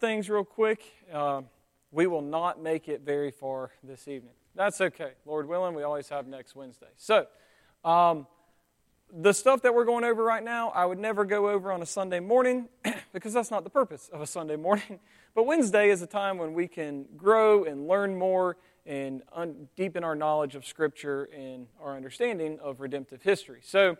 things 0.00 0.30
real 0.30 0.44
quick. 0.44 0.82
Uh, 1.12 1.42
we 1.92 2.06
will 2.06 2.22
not 2.22 2.60
make 2.60 2.88
it 2.88 3.02
very 3.02 3.30
far 3.30 3.70
this 3.82 4.08
evening. 4.08 4.32
That's 4.54 4.80
okay. 4.80 5.12
Lord 5.26 5.46
willing, 5.46 5.74
we 5.74 5.82
always 5.82 6.08
have 6.08 6.26
next 6.26 6.56
Wednesday. 6.56 6.88
So, 6.96 7.26
um, 7.84 8.26
the 9.12 9.32
stuff 9.32 9.62
that 9.62 9.74
we're 9.74 9.84
going 9.84 10.04
over 10.04 10.22
right 10.22 10.42
now, 10.42 10.70
I 10.70 10.86
would 10.86 10.98
never 10.98 11.24
go 11.24 11.50
over 11.50 11.70
on 11.72 11.82
a 11.82 11.86
Sunday 11.86 12.20
morning 12.20 12.68
because 13.12 13.32
that's 13.32 13.50
not 13.50 13.64
the 13.64 13.70
purpose 13.70 14.08
of 14.12 14.20
a 14.20 14.26
Sunday 14.26 14.56
morning. 14.56 15.00
But 15.32 15.44
Wednesday 15.46 15.90
is 15.90 16.02
a 16.02 16.08
time 16.08 16.38
when 16.38 16.54
we 16.54 16.66
can 16.66 17.06
grow 17.16 17.62
and 17.62 17.86
learn 17.86 18.18
more 18.18 18.56
and 18.84 19.22
un- 19.32 19.68
deepen 19.76 20.02
our 20.02 20.16
knowledge 20.16 20.56
of 20.56 20.66
Scripture 20.66 21.28
and 21.32 21.68
our 21.80 21.94
understanding 21.94 22.58
of 22.58 22.80
redemptive 22.80 23.22
history. 23.22 23.60
So, 23.62 23.96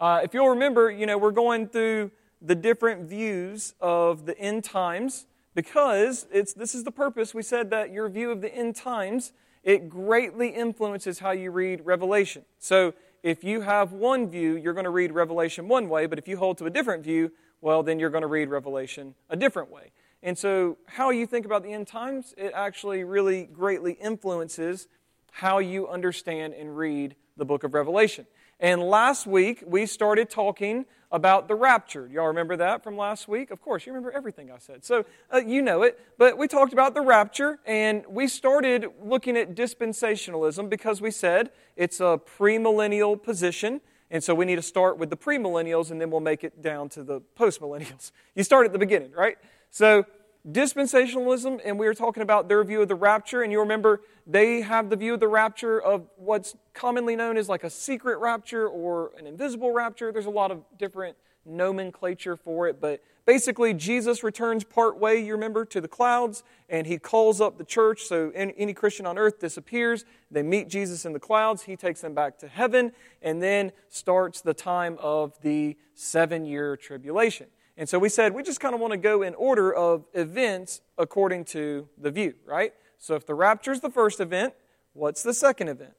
uh, 0.00 0.22
if 0.24 0.34
you'll 0.34 0.48
remember, 0.48 0.90
you 0.90 1.06
know, 1.06 1.18
we're 1.18 1.30
going 1.30 1.68
through 1.68 2.10
the 2.40 2.56
different 2.56 3.08
views 3.08 3.74
of 3.80 4.26
the 4.26 4.36
end 4.36 4.64
times 4.64 5.26
because 5.54 6.26
it's, 6.32 6.52
this 6.54 6.74
is 6.74 6.84
the 6.84 6.90
purpose. 6.90 7.34
We 7.34 7.42
said 7.42 7.70
that 7.70 7.92
your 7.92 8.08
view 8.08 8.30
of 8.30 8.40
the 8.40 8.54
end 8.54 8.76
times, 8.76 9.32
it 9.62 9.88
greatly 9.88 10.48
influences 10.48 11.18
how 11.18 11.30
you 11.32 11.50
read 11.50 11.82
Revelation. 11.84 12.44
So, 12.58 12.94
if 13.22 13.44
you 13.44 13.60
have 13.60 13.92
one 13.92 14.28
view, 14.28 14.56
you're 14.56 14.72
going 14.72 14.82
to 14.82 14.90
read 14.90 15.12
Revelation 15.12 15.68
one 15.68 15.88
way, 15.88 16.06
but 16.06 16.18
if 16.18 16.26
you 16.26 16.36
hold 16.36 16.58
to 16.58 16.64
a 16.64 16.70
different 16.70 17.04
view, 17.04 17.30
well, 17.60 17.84
then 17.84 18.00
you're 18.00 18.10
going 18.10 18.22
to 18.22 18.28
read 18.28 18.48
Revelation 18.48 19.14
a 19.30 19.36
different 19.36 19.70
way. 19.70 19.92
And 20.24 20.36
so, 20.36 20.78
how 20.86 21.10
you 21.10 21.26
think 21.26 21.46
about 21.46 21.62
the 21.62 21.72
end 21.72 21.86
times, 21.86 22.34
it 22.36 22.52
actually 22.54 23.04
really 23.04 23.44
greatly 23.44 23.92
influences 23.92 24.88
how 25.30 25.58
you 25.58 25.88
understand 25.88 26.54
and 26.54 26.76
read 26.76 27.14
the 27.36 27.44
book 27.44 27.64
of 27.64 27.74
Revelation. 27.74 28.26
And 28.60 28.82
last 28.82 29.26
week, 29.26 29.62
we 29.66 29.86
started 29.86 30.30
talking 30.30 30.86
about 31.12 31.46
the 31.46 31.54
rapture. 31.54 32.08
Y'all 32.10 32.26
remember 32.26 32.56
that 32.56 32.82
from 32.82 32.96
last 32.96 33.28
week? 33.28 33.50
Of 33.50 33.60
course, 33.60 33.86
you 33.86 33.92
remember 33.92 34.10
everything 34.10 34.50
I 34.50 34.58
said. 34.58 34.84
So 34.84 35.04
uh, 35.32 35.38
you 35.38 35.60
know 35.60 35.82
it. 35.82 36.00
But 36.18 36.38
we 36.38 36.48
talked 36.48 36.72
about 36.72 36.94
the 36.94 37.02
rapture, 37.02 37.60
and 37.66 38.04
we 38.08 38.26
started 38.26 38.86
looking 39.00 39.36
at 39.36 39.54
dispensationalism 39.54 40.70
because 40.70 41.02
we 41.02 41.10
said 41.10 41.50
it's 41.76 42.00
a 42.00 42.18
premillennial 42.38 43.22
position. 43.22 43.82
And 44.10 44.24
so 44.24 44.34
we 44.34 44.44
need 44.44 44.56
to 44.56 44.62
start 44.62 44.98
with 44.98 45.10
the 45.10 45.16
premillennials, 45.16 45.90
and 45.90 46.00
then 46.00 46.10
we'll 46.10 46.20
make 46.20 46.44
it 46.44 46.62
down 46.62 46.88
to 46.90 47.04
the 47.04 47.20
postmillennials. 47.38 48.10
You 48.34 48.44
start 48.44 48.64
at 48.64 48.72
the 48.72 48.78
beginning, 48.78 49.12
right? 49.12 49.36
So 49.70 50.06
dispensationalism, 50.50 51.60
and 51.64 51.78
we 51.78 51.86
were 51.86 51.94
talking 51.94 52.22
about 52.22 52.48
their 52.48 52.64
view 52.64 52.82
of 52.82 52.88
the 52.88 52.94
rapture, 52.94 53.42
and 53.42 53.52
you 53.52 53.60
remember 53.60 54.00
they 54.26 54.60
have 54.60 54.90
the 54.90 54.96
view 54.96 55.14
of 55.14 55.20
the 55.20 55.28
rapture 55.28 55.80
of 55.80 56.06
what's 56.16 56.56
commonly 56.74 57.14
known 57.14 57.36
as 57.36 57.48
like 57.48 57.64
a 57.64 57.70
secret 57.70 58.18
rapture 58.18 58.68
or 58.68 59.12
an 59.18 59.26
invisible 59.26 59.72
rapture. 59.72 60.10
There's 60.12 60.26
a 60.26 60.30
lot 60.30 60.50
of 60.50 60.62
different 60.78 61.16
nomenclature 61.44 62.36
for 62.36 62.68
it, 62.68 62.80
but 62.80 63.02
basically 63.24 63.74
Jesus 63.74 64.22
returns 64.22 64.64
part 64.64 64.98
way, 64.98 65.24
you 65.24 65.32
remember, 65.32 65.64
to 65.66 65.80
the 65.80 65.88
clouds, 65.88 66.42
and 66.68 66.86
he 66.86 66.98
calls 66.98 67.40
up 67.40 67.58
the 67.58 67.64
church. 67.64 68.02
So 68.02 68.30
any, 68.34 68.54
any 68.56 68.74
Christian 68.74 69.06
on 69.06 69.18
earth 69.18 69.40
disappears. 69.40 70.04
They 70.30 70.42
meet 70.42 70.68
Jesus 70.68 71.04
in 71.04 71.12
the 71.12 71.20
clouds. 71.20 71.62
He 71.62 71.76
takes 71.76 72.00
them 72.00 72.14
back 72.14 72.38
to 72.38 72.48
heaven, 72.48 72.92
and 73.22 73.42
then 73.42 73.72
starts 73.88 74.40
the 74.40 74.54
time 74.54 74.96
of 75.00 75.40
the 75.42 75.76
seven 75.94 76.44
year 76.44 76.76
tribulation. 76.76 77.46
And 77.76 77.88
so 77.88 77.98
we 77.98 78.08
said 78.08 78.34
we 78.34 78.42
just 78.42 78.60
kind 78.60 78.74
of 78.74 78.80
want 78.80 78.92
to 78.92 78.98
go 78.98 79.22
in 79.22 79.34
order 79.34 79.72
of 79.72 80.04
events 80.12 80.80
according 80.98 81.44
to 81.46 81.88
the 81.98 82.10
view, 82.10 82.34
right? 82.44 82.74
So 82.98 83.14
if 83.14 83.26
the 83.26 83.34
rapture 83.34 83.72
is 83.72 83.80
the 83.80 83.90
first 83.90 84.20
event, 84.20 84.54
what's 84.92 85.22
the 85.22 85.34
second 85.34 85.68
event? 85.68 85.94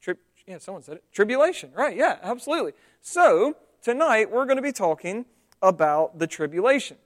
Tri- 0.00 0.14
yeah, 0.46 0.58
someone 0.58 0.82
said 0.82 0.96
it. 0.96 1.04
Tribulation, 1.12 1.70
right? 1.74 1.96
Yeah, 1.96 2.18
absolutely. 2.22 2.72
So 3.00 3.56
tonight 3.82 4.30
we're 4.30 4.44
going 4.44 4.56
to 4.56 4.62
be 4.62 4.72
talking 4.72 5.24
about 5.62 6.18
the 6.18 6.26
tribulation 6.26 6.96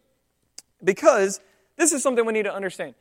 because 0.83 1.41
this 1.77 1.93
is 1.93 2.03
something 2.03 2.25
we 2.25 2.33
need 2.33 2.45
to 2.45 2.55
understand. 2.55 2.95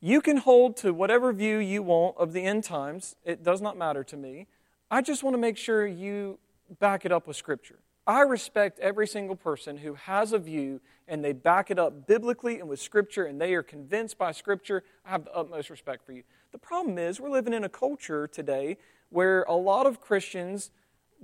You 0.00 0.20
can 0.20 0.38
hold 0.38 0.76
to 0.78 0.94
whatever 0.94 1.32
view 1.32 1.58
you 1.58 1.82
want 1.82 2.16
of 2.16 2.32
the 2.32 2.44
end 2.44 2.64
times, 2.64 3.16
it 3.24 3.42
does 3.42 3.60
not 3.60 3.76
matter 3.76 4.04
to 4.04 4.16
me. 4.16 4.46
I 4.90 5.02
just 5.02 5.22
want 5.22 5.34
to 5.34 5.38
make 5.38 5.56
sure 5.56 5.86
you 5.86 6.38
back 6.78 7.04
it 7.04 7.12
up 7.12 7.26
with 7.26 7.36
Scripture. 7.36 7.78
I 8.08 8.22
respect 8.22 8.78
every 8.78 9.06
single 9.06 9.36
person 9.36 9.76
who 9.76 9.92
has 9.92 10.32
a 10.32 10.38
view 10.38 10.80
and 11.06 11.22
they 11.22 11.34
back 11.34 11.70
it 11.70 11.78
up 11.78 12.06
biblically 12.06 12.58
and 12.58 12.66
with 12.66 12.80
Scripture 12.80 13.26
and 13.26 13.38
they 13.38 13.52
are 13.52 13.62
convinced 13.62 14.16
by 14.16 14.32
Scripture. 14.32 14.82
I 15.04 15.10
have 15.10 15.26
the 15.26 15.34
utmost 15.34 15.68
respect 15.68 16.06
for 16.06 16.12
you. 16.12 16.22
The 16.50 16.58
problem 16.58 16.96
is, 16.96 17.20
we're 17.20 17.28
living 17.28 17.52
in 17.52 17.64
a 17.64 17.68
culture 17.68 18.26
today 18.26 18.78
where 19.10 19.42
a 19.42 19.54
lot 19.54 19.84
of 19.84 20.00
Christians 20.00 20.70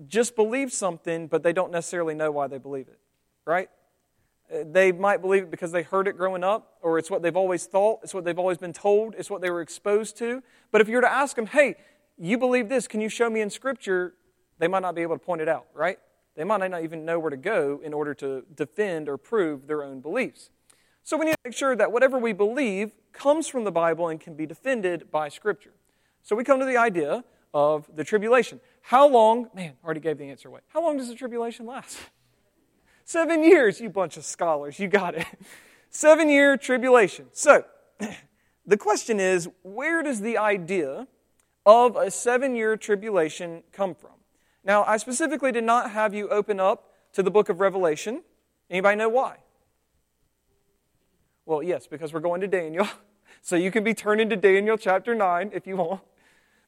just 0.06 0.36
believe 0.36 0.72
something, 0.72 1.26
but 1.26 1.42
they 1.42 1.54
don't 1.54 1.72
necessarily 1.72 2.14
know 2.14 2.30
why 2.30 2.48
they 2.48 2.58
believe 2.58 2.88
it, 2.88 2.98
right? 3.46 3.70
Uh, 4.54 4.58
they 4.70 4.92
might 4.92 5.22
believe 5.22 5.44
it 5.44 5.50
because 5.50 5.72
they 5.72 5.82
heard 5.82 6.06
it 6.06 6.18
growing 6.18 6.44
up, 6.44 6.74
or 6.82 6.98
it's 6.98 7.10
what 7.10 7.22
they've 7.22 7.36
always 7.36 7.64
thought, 7.64 8.00
it's 8.02 8.12
what 8.12 8.24
they've 8.24 8.38
always 8.38 8.58
been 8.58 8.74
told, 8.74 9.14
it's 9.16 9.30
what 9.30 9.40
they 9.40 9.48
were 9.48 9.62
exposed 9.62 10.18
to. 10.18 10.42
But 10.70 10.82
if 10.82 10.88
you 10.88 10.96
were 10.96 11.02
to 11.02 11.10
ask 11.10 11.34
them, 11.34 11.46
hey, 11.46 11.76
you 12.18 12.36
believe 12.36 12.68
this, 12.68 12.86
can 12.86 13.00
you 13.00 13.08
show 13.08 13.30
me 13.30 13.40
in 13.40 13.48
Scripture? 13.48 14.12
They 14.58 14.68
might 14.68 14.82
not 14.82 14.94
be 14.94 15.00
able 15.00 15.16
to 15.16 15.24
point 15.24 15.40
it 15.40 15.48
out, 15.48 15.66
right? 15.72 15.98
They 16.36 16.44
might 16.44 16.68
not 16.68 16.82
even 16.82 17.04
know 17.04 17.18
where 17.18 17.30
to 17.30 17.36
go 17.36 17.80
in 17.82 17.94
order 17.94 18.14
to 18.14 18.44
defend 18.54 19.08
or 19.08 19.16
prove 19.16 19.66
their 19.66 19.84
own 19.84 20.00
beliefs. 20.00 20.50
So 21.02 21.16
we 21.16 21.26
need 21.26 21.32
to 21.32 21.38
make 21.44 21.54
sure 21.54 21.76
that 21.76 21.92
whatever 21.92 22.18
we 22.18 22.32
believe 22.32 22.92
comes 23.12 23.46
from 23.46 23.64
the 23.64 23.70
Bible 23.70 24.08
and 24.08 24.18
can 24.20 24.34
be 24.34 24.46
defended 24.46 25.10
by 25.10 25.28
Scripture. 25.28 25.74
So 26.22 26.34
we 26.34 26.44
come 26.44 26.58
to 26.60 26.66
the 26.66 26.78
idea 26.78 27.24
of 27.52 27.88
the 27.94 28.02
tribulation. 28.02 28.60
How 28.82 29.06
long, 29.06 29.48
man, 29.54 29.74
already 29.84 30.00
gave 30.00 30.18
the 30.18 30.28
answer 30.30 30.48
away. 30.48 30.60
How 30.68 30.82
long 30.82 30.96
does 30.96 31.08
the 31.08 31.14
tribulation 31.14 31.66
last? 31.66 31.98
Seven 33.04 33.44
years, 33.44 33.80
you 33.80 33.90
bunch 33.90 34.16
of 34.16 34.24
scholars, 34.24 34.78
you 34.78 34.88
got 34.88 35.14
it. 35.14 35.26
Seven 35.90 36.28
year 36.28 36.56
tribulation. 36.56 37.26
So, 37.32 37.64
the 38.66 38.76
question 38.76 39.20
is 39.20 39.48
where 39.62 40.02
does 40.02 40.20
the 40.20 40.38
idea 40.38 41.06
of 41.66 41.96
a 41.96 42.10
seven 42.10 42.56
year 42.56 42.76
tribulation 42.76 43.62
come 43.72 43.94
from? 43.94 44.10
Now, 44.64 44.84
I 44.84 44.96
specifically 44.96 45.52
did 45.52 45.64
not 45.64 45.90
have 45.90 46.14
you 46.14 46.28
open 46.28 46.58
up 46.58 46.90
to 47.12 47.22
the 47.22 47.30
book 47.30 47.48
of 47.48 47.60
Revelation. 47.60 48.22
Anybody 48.70 48.96
know 48.96 49.08
why? 49.08 49.36
Well, 51.44 51.62
yes, 51.62 51.86
because 51.86 52.12
we're 52.12 52.20
going 52.20 52.40
to 52.40 52.48
Daniel. 52.48 52.88
So 53.42 53.56
you 53.56 53.70
can 53.70 53.84
be 53.84 53.92
turning 53.92 54.30
to 54.30 54.36
Daniel 54.36 54.78
chapter 54.78 55.14
9 55.14 55.50
if 55.52 55.66
you 55.66 55.76
want. 55.76 56.00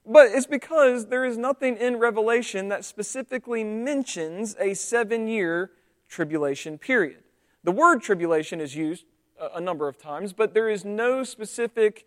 But 0.04 0.26
it's 0.32 0.46
because 0.46 1.06
there 1.06 1.24
is 1.24 1.38
nothing 1.38 1.78
in 1.78 1.96
Revelation 1.96 2.68
that 2.68 2.84
specifically 2.84 3.64
mentions 3.64 4.54
a 4.60 4.74
seven 4.74 5.26
year 5.26 5.70
tribulation 6.06 6.76
period. 6.76 7.22
The 7.64 7.72
word 7.72 8.02
tribulation 8.02 8.60
is 8.60 8.76
used 8.76 9.06
a 9.54 9.60
number 9.60 9.88
of 9.88 9.96
times, 9.96 10.34
but 10.34 10.52
there 10.52 10.68
is 10.68 10.84
no 10.84 11.24
specific 11.24 12.06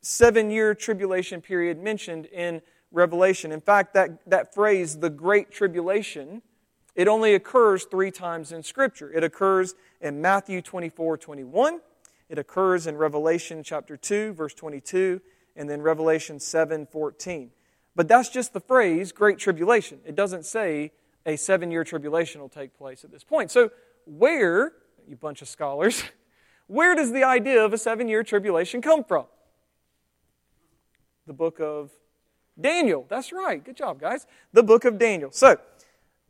seven 0.00 0.50
year 0.50 0.74
tribulation 0.74 1.40
period 1.40 1.80
mentioned 1.80 2.26
in 2.26 2.60
Revelation. 2.92 3.50
In 3.50 3.60
fact, 3.60 3.94
that, 3.94 4.18
that 4.28 4.54
phrase, 4.54 4.98
the 4.98 5.10
Great 5.10 5.50
Tribulation, 5.50 6.42
it 6.94 7.08
only 7.08 7.34
occurs 7.34 7.84
three 7.84 8.10
times 8.10 8.52
in 8.52 8.62
Scripture. 8.62 9.10
It 9.12 9.24
occurs 9.24 9.74
in 10.00 10.20
Matthew 10.20 10.62
24 10.62 11.16
21, 11.16 11.80
it 12.28 12.38
occurs 12.38 12.86
in 12.86 12.96
Revelation 12.96 13.62
chapter 13.62 13.96
2, 13.96 14.34
verse 14.34 14.54
22, 14.54 15.20
and 15.56 15.68
then 15.68 15.82
Revelation 15.82 16.38
7 16.38 16.86
14. 16.86 17.50
But 17.94 18.08
that's 18.08 18.30
just 18.30 18.52
the 18.52 18.60
phrase, 18.60 19.12
Great 19.12 19.38
Tribulation. 19.38 20.00
It 20.06 20.14
doesn't 20.14 20.46
say 20.46 20.92
a 21.26 21.36
seven 21.36 21.70
year 21.70 21.84
tribulation 21.84 22.40
will 22.40 22.48
take 22.48 22.76
place 22.76 23.04
at 23.04 23.10
this 23.10 23.24
point. 23.24 23.50
So, 23.50 23.70
where, 24.06 24.72
you 25.06 25.16
bunch 25.16 25.42
of 25.42 25.48
scholars, 25.48 26.02
where 26.66 26.94
does 26.94 27.12
the 27.12 27.24
idea 27.24 27.64
of 27.64 27.72
a 27.72 27.78
seven 27.78 28.08
year 28.08 28.22
tribulation 28.22 28.80
come 28.80 29.04
from? 29.04 29.26
The 31.26 31.32
book 31.32 31.60
of 31.60 31.90
Daniel. 32.60 33.06
That's 33.08 33.32
right. 33.32 33.62
Good 33.62 33.76
job, 33.76 34.00
guys. 34.00 34.26
The 34.52 34.62
book 34.62 34.84
of 34.84 34.98
Daniel. 34.98 35.30
So, 35.30 35.58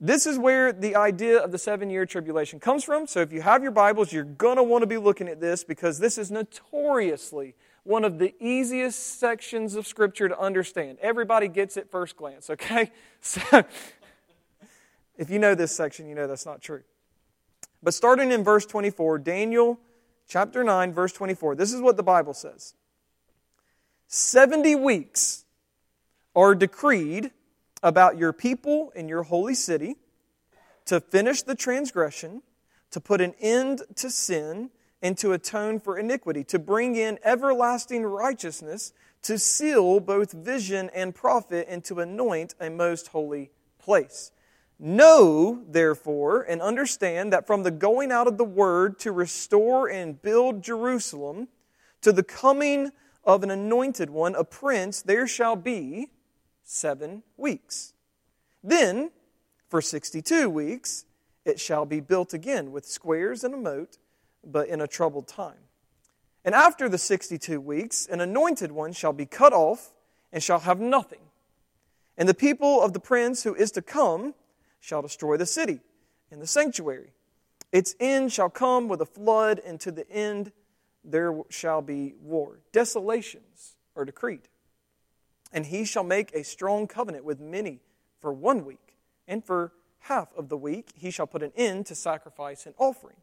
this 0.00 0.27
is 0.27 0.38
where 0.38 0.72
the 0.72 0.97
idea 0.97 1.38
of 1.38 1.53
the 1.53 1.59
seven 1.59 1.88
year 1.91 2.06
tribulation 2.06 2.59
comes 2.60 2.84
from. 2.84 3.06
So, 3.06 3.21
if 3.21 3.33
you 3.33 3.42
have 3.42 3.63
your 3.63 3.72
Bibles, 3.72 4.13
you're 4.13 4.24
going 4.24 4.57
to 4.57 4.63
want 4.63 4.83
to 4.83 4.86
be 4.86 4.98
looking 4.98 5.28
at 5.28 5.41
this 5.41 5.65
because 5.65 5.98
this 5.98 6.19
is 6.19 6.30
notoriously 6.30 7.54
one 7.84 8.04
of 8.04 8.19
the 8.19 8.34
easiest 8.41 9.19
sections 9.19 9.74
of 9.74 9.86
Scripture 9.86 10.28
to 10.28 10.39
understand. 10.39 10.98
Everybody 11.01 11.48
gets 11.48 11.77
it 11.77 11.91
first 11.91 12.16
glance, 12.16 12.51
okay? 12.51 12.91
So, 13.25 13.65
if 15.16 15.30
you 15.30 15.39
know 15.39 15.54
this 15.54 15.71
section, 15.71 16.09
you 16.09 16.16
know 16.16 16.27
that's 16.27 16.45
not 16.45 16.60
true. 16.60 16.83
But 17.83 17.95
starting 17.95 18.33
in 18.33 18.42
verse 18.42 18.66
24, 18.66 19.21
Daniel 19.21 19.78
chapter 20.28 20.65
9, 20.65 20.92
verse 20.92 21.13
24, 21.13 21.54
this 21.54 21.72
is 21.72 21.80
what 21.80 21.97
the 21.97 22.03
Bible 22.03 22.34
says 22.34 22.75
70 24.09 24.75
weeks 24.77 25.41
are 26.34 26.54
decreed 26.54 27.30
about 27.82 28.18
your 28.18 28.32
people 28.32 28.92
in 28.94 29.08
your 29.08 29.24
holy 29.24 29.54
city 29.54 29.96
to 30.86 31.00
finish 31.00 31.42
the 31.42 31.54
transgression, 31.54 32.42
to 32.90 33.00
put 33.00 33.20
an 33.20 33.34
end 33.40 33.82
to 33.96 34.10
sin, 34.10 34.70
and 35.00 35.18
to 35.18 35.32
atone 35.32 35.80
for 35.80 35.98
iniquity, 35.98 36.44
to 36.44 36.58
bring 36.58 36.94
in 36.94 37.18
everlasting 37.24 38.04
righteousness, 38.04 38.92
to 39.22 39.38
seal 39.38 40.00
both 40.00 40.32
vision 40.32 40.90
and 40.94 41.14
prophet, 41.14 41.66
and 41.68 41.84
to 41.84 42.00
anoint 42.00 42.54
a 42.60 42.70
most 42.70 43.08
holy 43.08 43.50
place. 43.78 44.30
Know, 44.78 45.62
therefore, 45.68 46.42
and 46.42 46.60
understand 46.60 47.32
that 47.32 47.46
from 47.46 47.62
the 47.62 47.70
going 47.70 48.10
out 48.10 48.26
of 48.26 48.38
the 48.38 48.44
word 48.44 48.98
to 49.00 49.12
restore 49.12 49.88
and 49.88 50.20
build 50.20 50.62
Jerusalem 50.62 51.48
to 52.00 52.12
the 52.12 52.24
coming 52.24 52.90
of 53.24 53.42
an 53.42 53.50
anointed 53.50 54.10
one, 54.10 54.34
a 54.34 54.44
prince, 54.44 55.02
there 55.02 55.26
shall 55.26 55.54
be 55.56 56.08
seven 56.62 57.22
weeks. 57.36 57.92
Then, 58.62 59.10
for 59.68 59.80
62 59.80 60.48
weeks, 60.48 61.04
it 61.44 61.59
shall 61.59 61.84
be 61.84 62.00
built 62.00 62.32
again 62.32 62.70
with 62.72 62.86
squares 62.86 63.42
and 63.44 63.54
a 63.54 63.59
moat, 63.59 63.98
but 64.44 64.68
in 64.68 64.80
a 64.80 64.86
troubled 64.86 65.28
time. 65.28 65.68
And 66.44 66.54
after 66.54 66.88
the 66.88 66.98
62 66.98 67.60
weeks, 67.60 68.06
an 68.06 68.20
anointed 68.20 68.72
one 68.72 68.92
shall 68.92 69.12
be 69.12 69.26
cut 69.26 69.53
off 69.53 69.92
and 70.32 70.42
shall 70.42 70.60
have 70.60 70.80
nothing. 70.80 71.20
And 72.16 72.28
the 72.28 72.34
people 72.34 72.82
of 72.82 72.92
the 72.92 73.00
prince 73.00 73.42
who 73.42 73.54
is 73.54 73.70
to 73.72 73.82
come 73.82 74.34
shall 74.80 75.03
destroy 75.03 75.36
the 75.36 75.47
city 75.47 75.80
and 76.30 76.41
the 76.41 76.47
sanctuary. 76.47 77.12
Its 77.70 77.94
end 78.00 78.32
shall 78.32 78.50
come 78.50 78.86
with 78.86 79.00
a 79.00 79.06
flood, 79.06 79.60
and 79.65 79.80
to 79.80 79.91
the 79.91 80.08
end 80.10 80.53
there 81.04 81.34
shall 81.48 81.80
be 81.80 82.15
war. 82.20 82.60
Desolations 82.72 83.76
are 83.97 84.04
decreed. 84.04 84.48
And 85.53 85.66
he 85.66 85.84
shall 85.84 86.04
make 86.04 86.33
a 86.33 86.45
strong 86.45 86.87
covenant 86.87 87.25
with 87.25 87.41
many 87.41 87.81
for 88.21 88.33
one 88.33 88.65
week, 88.65 88.97
and 89.27 89.45
for 89.45 89.72
half 90.01 90.28
of 90.37 90.49
the 90.49 90.57
week 90.57 90.91
he 90.95 91.10
shall 91.10 91.27
put 91.27 91.43
an 91.43 91.53
end 91.57 91.87
to 91.87 91.95
sacrifice 91.95 92.66
and 92.66 92.75
offering. 92.78 93.16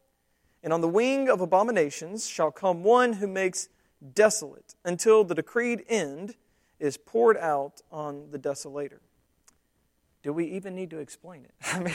And 0.62 0.72
on 0.72 0.80
the 0.80 0.88
wing 0.88 1.28
of 1.28 1.40
abominations 1.40 2.28
shall 2.28 2.50
come 2.50 2.84
one 2.84 3.14
who 3.14 3.26
makes 3.26 3.68
desolate, 4.14 4.74
until 4.84 5.24
the 5.24 5.34
decreed 5.34 5.84
end 5.88 6.36
is 6.78 6.96
poured 6.96 7.36
out 7.36 7.80
on 7.90 8.30
the 8.30 8.38
desolator. 8.38 9.00
Do 10.22 10.32
we 10.32 10.46
even 10.46 10.74
need 10.74 10.90
to 10.90 10.98
explain 10.98 11.44
it? 11.44 11.54
I 11.72 11.80
mean, 11.80 11.94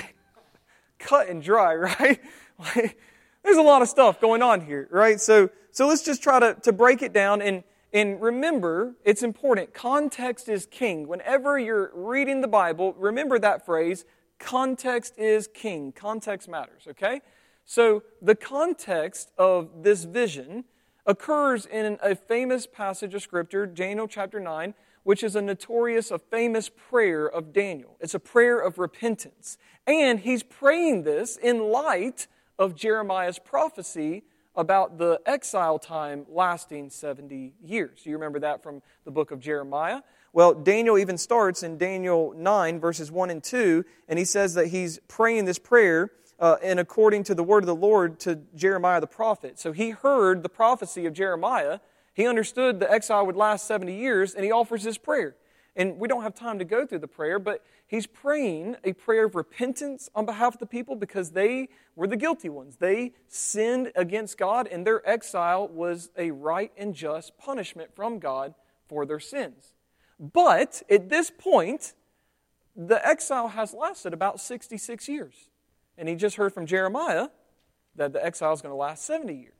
cut 0.99 1.29
and 1.29 1.41
dry, 1.41 1.75
right? 1.75 2.19
Like, 2.59 2.99
there's 3.43 3.57
a 3.57 3.61
lot 3.61 3.81
of 3.81 3.87
stuff 3.87 4.19
going 4.19 4.41
on 4.41 4.61
here, 4.61 4.87
right? 4.91 5.19
So, 5.19 5.49
so 5.71 5.87
let's 5.87 6.03
just 6.03 6.23
try 6.23 6.39
to, 6.39 6.55
to 6.63 6.71
break 6.71 7.01
it 7.01 7.13
down 7.13 7.41
and, 7.41 7.63
and 7.95 8.21
remember, 8.21 8.95
it's 9.05 9.23
important. 9.23 9.73
Context 9.73 10.49
is 10.49 10.65
king. 10.65 11.07
Whenever 11.07 11.57
you're 11.57 11.91
reading 11.95 12.41
the 12.41 12.47
Bible, 12.47 12.93
remember 12.97 13.39
that 13.39 13.65
phrase 13.65 14.03
context 14.37 15.17
is 15.17 15.47
king. 15.47 15.93
Context 15.93 16.49
matters, 16.49 16.87
okay? 16.89 17.21
So, 17.63 18.03
the 18.21 18.35
context 18.35 19.31
of 19.37 19.83
this 19.83 20.03
vision 20.03 20.65
occurs 21.05 21.65
in 21.65 21.97
a 22.03 22.15
famous 22.15 22.67
passage 22.67 23.13
of 23.13 23.21
Scripture, 23.21 23.65
Daniel 23.65 24.09
chapter 24.09 24.41
9, 24.41 24.73
which 25.03 25.23
is 25.23 25.37
a 25.37 25.41
notorious, 25.41 26.11
a 26.11 26.19
famous 26.19 26.67
prayer 26.67 27.25
of 27.25 27.53
Daniel. 27.53 27.95
It's 28.01 28.13
a 28.13 28.19
prayer 28.19 28.59
of 28.59 28.77
repentance. 28.77 29.57
And 29.87 30.19
he's 30.19 30.43
praying 30.43 31.03
this 31.03 31.37
in 31.37 31.71
light 31.71 32.27
of 32.59 32.75
Jeremiah's 32.75 33.39
prophecy 33.39 34.23
about 34.55 34.97
the 34.97 35.19
exile 35.25 35.79
time 35.79 36.25
lasting 36.29 36.89
70 36.89 37.53
years. 37.63 38.05
You 38.05 38.13
remember 38.13 38.39
that 38.39 38.63
from 38.63 38.81
the 39.03 39.11
book 39.11 39.31
of 39.31 39.39
Jeremiah? 39.39 40.01
Well, 40.33 40.53
Daniel 40.53 40.97
even 40.97 41.17
starts 41.17 41.63
in 41.63 41.77
Daniel 41.77 42.33
9, 42.35 42.79
verses 42.79 43.11
1 43.11 43.29
and 43.29 43.43
2, 43.43 43.85
and 44.07 44.19
he 44.19 44.25
says 44.25 44.53
that 44.55 44.67
he's 44.67 44.99
praying 45.07 45.45
this 45.45 45.59
prayer 45.59 46.11
uh, 46.39 46.57
and 46.61 46.79
according 46.79 47.23
to 47.23 47.35
the 47.35 47.43
word 47.43 47.63
of 47.63 47.67
the 47.67 47.75
Lord 47.75 48.19
to 48.21 48.41
Jeremiah 48.55 48.99
the 48.99 49.07
prophet. 49.07 49.59
So 49.59 49.71
he 49.71 49.91
heard 49.91 50.43
the 50.43 50.49
prophecy 50.49 51.05
of 51.05 51.13
Jeremiah 51.13 51.79
he 52.15 52.25
understood 52.25 52.79
the 52.79 52.89
exile 52.89 53.25
would 53.25 53.35
last 53.35 53.67
70 53.67 53.93
years, 53.93 54.33
and 54.33 54.45
he 54.45 54.51
offers 54.51 54.83
this 54.83 54.97
prayer. 54.97 55.35
And 55.75 55.99
we 55.99 56.07
don't 56.07 56.23
have 56.23 56.33
time 56.33 56.59
to 56.59 56.65
go 56.65 56.85
through 56.85 56.99
the 56.99 57.07
prayer, 57.07 57.37
but 57.37 57.63
he's 57.85 58.07
praying 58.07 58.77
a 58.83 58.93
prayer 58.93 59.25
of 59.25 59.35
repentance 59.35 60.09
on 60.15 60.25
behalf 60.25 60.53
of 60.53 60.59
the 60.59 60.65
people 60.65 60.95
because 60.95 61.31
they 61.31 61.67
were 61.95 62.07
the 62.07 62.15
guilty 62.15 62.47
ones. 62.47 62.77
They 62.77 63.13
sinned 63.27 63.91
against 63.95 64.37
God, 64.37 64.67
and 64.67 64.87
their 64.87 65.07
exile 65.07 65.67
was 65.67 66.11
a 66.17 66.31
right 66.31 66.71
and 66.77 66.95
just 66.95 67.37
punishment 67.37 67.93
from 67.93 68.19
God 68.19 68.53
for 68.87 69.05
their 69.05 69.19
sins. 69.19 69.73
But 70.17 70.81
at 70.89 71.09
this 71.09 71.29
point, 71.29 71.93
the 72.75 73.05
exile 73.05 73.49
has 73.49 73.73
lasted 73.73 74.13
about 74.13 74.39
66 74.39 75.07
years. 75.09 75.49
And 75.97 76.09
he 76.09 76.15
just 76.15 76.35
heard 76.35 76.53
from 76.53 76.65
Jeremiah 76.65 77.29
that 77.95 78.13
the 78.13 78.23
exile 78.23 78.53
is 78.53 78.61
going 78.61 78.71
to 78.71 78.77
last 78.77 79.05
70 79.05 79.33
years. 79.33 79.54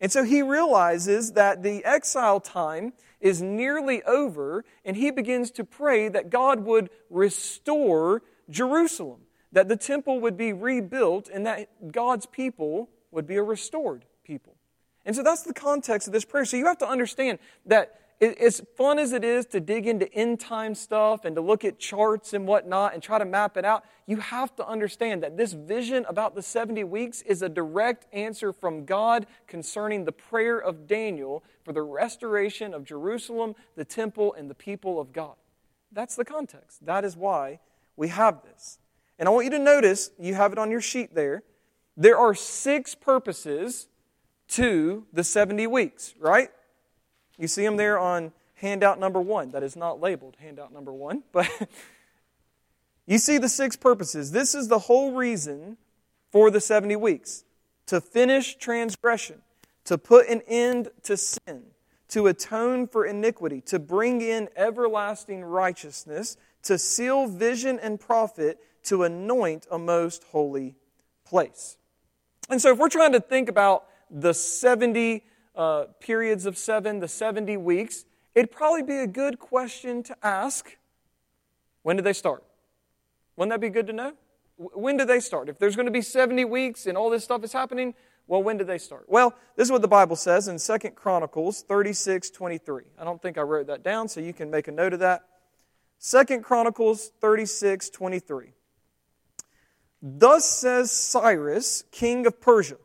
And 0.00 0.10
so 0.10 0.24
he 0.24 0.42
realizes 0.42 1.32
that 1.32 1.62
the 1.62 1.84
exile 1.84 2.40
time 2.40 2.94
is 3.20 3.42
nearly 3.42 4.02
over, 4.04 4.64
and 4.84 4.96
he 4.96 5.10
begins 5.10 5.50
to 5.52 5.64
pray 5.64 6.08
that 6.08 6.30
God 6.30 6.64
would 6.64 6.88
restore 7.10 8.22
Jerusalem, 8.48 9.20
that 9.52 9.68
the 9.68 9.76
temple 9.76 10.20
would 10.20 10.36
be 10.36 10.52
rebuilt, 10.52 11.28
and 11.28 11.44
that 11.46 11.92
God's 11.92 12.24
people 12.24 12.88
would 13.10 13.26
be 13.26 13.36
a 13.36 13.42
restored 13.42 14.06
people. 14.24 14.56
And 15.04 15.14
so 15.14 15.22
that's 15.22 15.42
the 15.42 15.54
context 15.54 16.06
of 16.08 16.12
this 16.12 16.24
prayer. 16.24 16.44
So 16.44 16.56
you 16.56 16.66
have 16.66 16.78
to 16.78 16.88
understand 16.88 17.38
that 17.66 18.00
as 18.20 18.62
fun 18.76 18.98
as 18.98 19.12
it 19.12 19.24
is 19.24 19.46
to 19.46 19.60
dig 19.60 19.86
into 19.86 20.12
end 20.12 20.40
time 20.40 20.74
stuff 20.74 21.24
and 21.24 21.34
to 21.36 21.40
look 21.40 21.64
at 21.64 21.78
charts 21.78 22.34
and 22.34 22.46
whatnot 22.46 22.92
and 22.92 23.02
try 23.02 23.18
to 23.18 23.24
map 23.24 23.56
it 23.56 23.64
out, 23.64 23.82
you 24.06 24.18
have 24.18 24.54
to 24.56 24.66
understand 24.66 25.22
that 25.22 25.38
this 25.38 25.52
vision 25.52 26.04
about 26.06 26.34
the 26.34 26.42
70 26.42 26.84
weeks 26.84 27.22
is 27.22 27.40
a 27.40 27.48
direct 27.48 28.06
answer 28.12 28.52
from 28.52 28.84
God 28.84 29.26
concerning 29.46 30.04
the 30.04 30.12
prayer 30.12 30.58
of 30.58 30.86
Daniel 30.86 31.42
for 31.64 31.72
the 31.72 31.82
restoration 31.82 32.74
of 32.74 32.84
Jerusalem, 32.84 33.54
the 33.74 33.84
temple, 33.84 34.34
and 34.34 34.50
the 34.50 34.54
people 34.54 35.00
of 35.00 35.12
God. 35.12 35.34
That's 35.90 36.16
the 36.16 36.24
context. 36.24 36.84
That 36.84 37.04
is 37.04 37.16
why 37.16 37.60
we 37.96 38.08
have 38.08 38.42
this. 38.42 38.78
And 39.18 39.28
I 39.28 39.32
want 39.32 39.44
you 39.44 39.50
to 39.52 39.58
notice, 39.58 40.10
you 40.18 40.34
have 40.34 40.52
it 40.52 40.58
on 40.58 40.70
your 40.70 40.80
sheet 40.80 41.14
there, 41.14 41.42
there 41.96 42.18
are 42.18 42.34
six 42.34 42.94
purposes 42.94 43.88
to 44.48 45.06
the 45.12 45.24
70 45.24 45.66
weeks, 45.66 46.14
right? 46.18 46.50
You 47.40 47.48
see 47.48 47.64
them 47.64 47.78
there 47.78 47.98
on 47.98 48.32
handout 48.56 49.00
number 49.00 49.20
one. 49.20 49.50
That 49.52 49.62
is 49.62 49.74
not 49.74 49.98
labeled 49.98 50.36
handout 50.40 50.72
number 50.74 50.92
one, 50.92 51.22
but 51.32 51.48
you 53.06 53.18
see 53.18 53.38
the 53.38 53.48
six 53.48 53.76
purposes. 53.76 54.30
This 54.30 54.54
is 54.54 54.68
the 54.68 54.80
whole 54.80 55.12
reason 55.12 55.78
for 56.30 56.50
the 56.50 56.60
70 56.60 56.96
weeks 56.96 57.44
to 57.86 58.00
finish 58.00 58.56
transgression, 58.56 59.40
to 59.86 59.96
put 59.96 60.28
an 60.28 60.42
end 60.46 60.90
to 61.04 61.16
sin, 61.16 61.62
to 62.08 62.26
atone 62.26 62.86
for 62.86 63.06
iniquity, 63.06 63.62
to 63.62 63.78
bring 63.78 64.20
in 64.20 64.48
everlasting 64.54 65.42
righteousness, 65.42 66.36
to 66.62 66.76
seal 66.76 67.26
vision 67.26 67.80
and 67.80 67.98
prophet, 67.98 68.58
to 68.84 69.02
anoint 69.02 69.66
a 69.70 69.78
most 69.78 70.24
holy 70.24 70.76
place. 71.24 71.78
And 72.50 72.60
so, 72.60 72.72
if 72.72 72.78
we're 72.78 72.90
trying 72.90 73.12
to 73.12 73.20
think 73.20 73.48
about 73.48 73.86
the 74.10 74.34
70 74.34 75.24
uh, 75.54 75.84
periods 76.00 76.46
of 76.46 76.56
seven, 76.56 77.00
the 77.00 77.08
70 77.08 77.56
weeks, 77.56 78.04
it'd 78.34 78.50
probably 78.50 78.82
be 78.82 78.96
a 78.96 79.06
good 79.06 79.38
question 79.38 80.02
to 80.04 80.16
ask 80.22 80.76
when 81.82 81.96
did 81.96 82.04
they 82.04 82.12
start? 82.12 82.44
Wouldn't 83.36 83.50
that 83.50 83.60
be 83.60 83.70
good 83.70 83.86
to 83.86 83.92
know? 83.92 84.12
When 84.56 84.98
did 84.98 85.08
they 85.08 85.20
start? 85.20 85.48
If 85.48 85.58
there's 85.58 85.76
going 85.76 85.86
to 85.86 85.92
be 85.92 86.02
70 86.02 86.44
weeks 86.44 86.86
and 86.86 86.98
all 86.98 87.08
this 87.08 87.24
stuff 87.24 87.42
is 87.42 87.52
happening, 87.52 87.94
well, 88.26 88.42
when 88.42 88.58
did 88.58 88.66
they 88.66 88.78
start? 88.78 89.06
Well, 89.08 89.34
this 89.56 89.66
is 89.66 89.72
what 89.72 89.82
the 89.82 89.88
Bible 89.88 90.14
says 90.14 90.46
in 90.46 90.58
2 90.58 90.90
Chronicles 90.90 91.62
36 91.62 92.30
23. 92.30 92.84
I 92.98 93.04
don't 93.04 93.20
think 93.20 93.38
I 93.38 93.40
wrote 93.40 93.66
that 93.68 93.82
down, 93.82 94.08
so 94.08 94.20
you 94.20 94.32
can 94.32 94.50
make 94.50 94.68
a 94.68 94.72
note 94.72 94.92
of 94.92 95.00
that. 95.00 95.24
2 96.00 96.40
Chronicles 96.40 97.10
36 97.20 97.90
23. 97.90 98.52
Thus 100.02 100.48
says 100.48 100.90
Cyrus, 100.90 101.84
king 101.90 102.26
of 102.26 102.40
Persia 102.40 102.76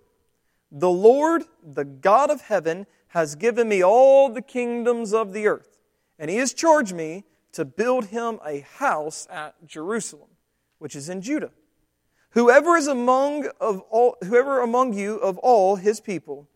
the 0.71 0.89
Lord, 0.89 1.43
the 1.63 1.85
God 1.85 2.29
of 2.29 2.41
heaven, 2.41 2.85
has 3.09 3.35
given 3.35 3.69
me 3.69 3.83
all 3.83 4.29
the 4.29 4.41
kingdoms 4.41 5.13
of 5.13 5.31
the 5.31 5.47
earth, 5.47 5.79
and 6.19 6.29
he 6.29 6.37
has 6.37 6.53
charged 6.53 6.93
me 6.93 7.23
to 7.53 7.63
build 7.63 8.07
him 8.07 8.39
a 8.45 8.59
house 8.59 9.27
at 9.29 9.65
Jerusalem, 9.65 10.29
which 10.79 10.95
is 10.95 11.07
in 11.07 11.21
Judah. 11.21 11.51
Whoever 12.31 12.75
is 12.75 12.87
among 12.87 13.47
of 13.61 13.79
all, 13.89 14.17
whoever 14.21 14.61
among 14.61 14.93
you 14.93 15.15
of 15.15 15.37
all 15.37 15.77
his 15.77 16.01
people, 16.01 16.49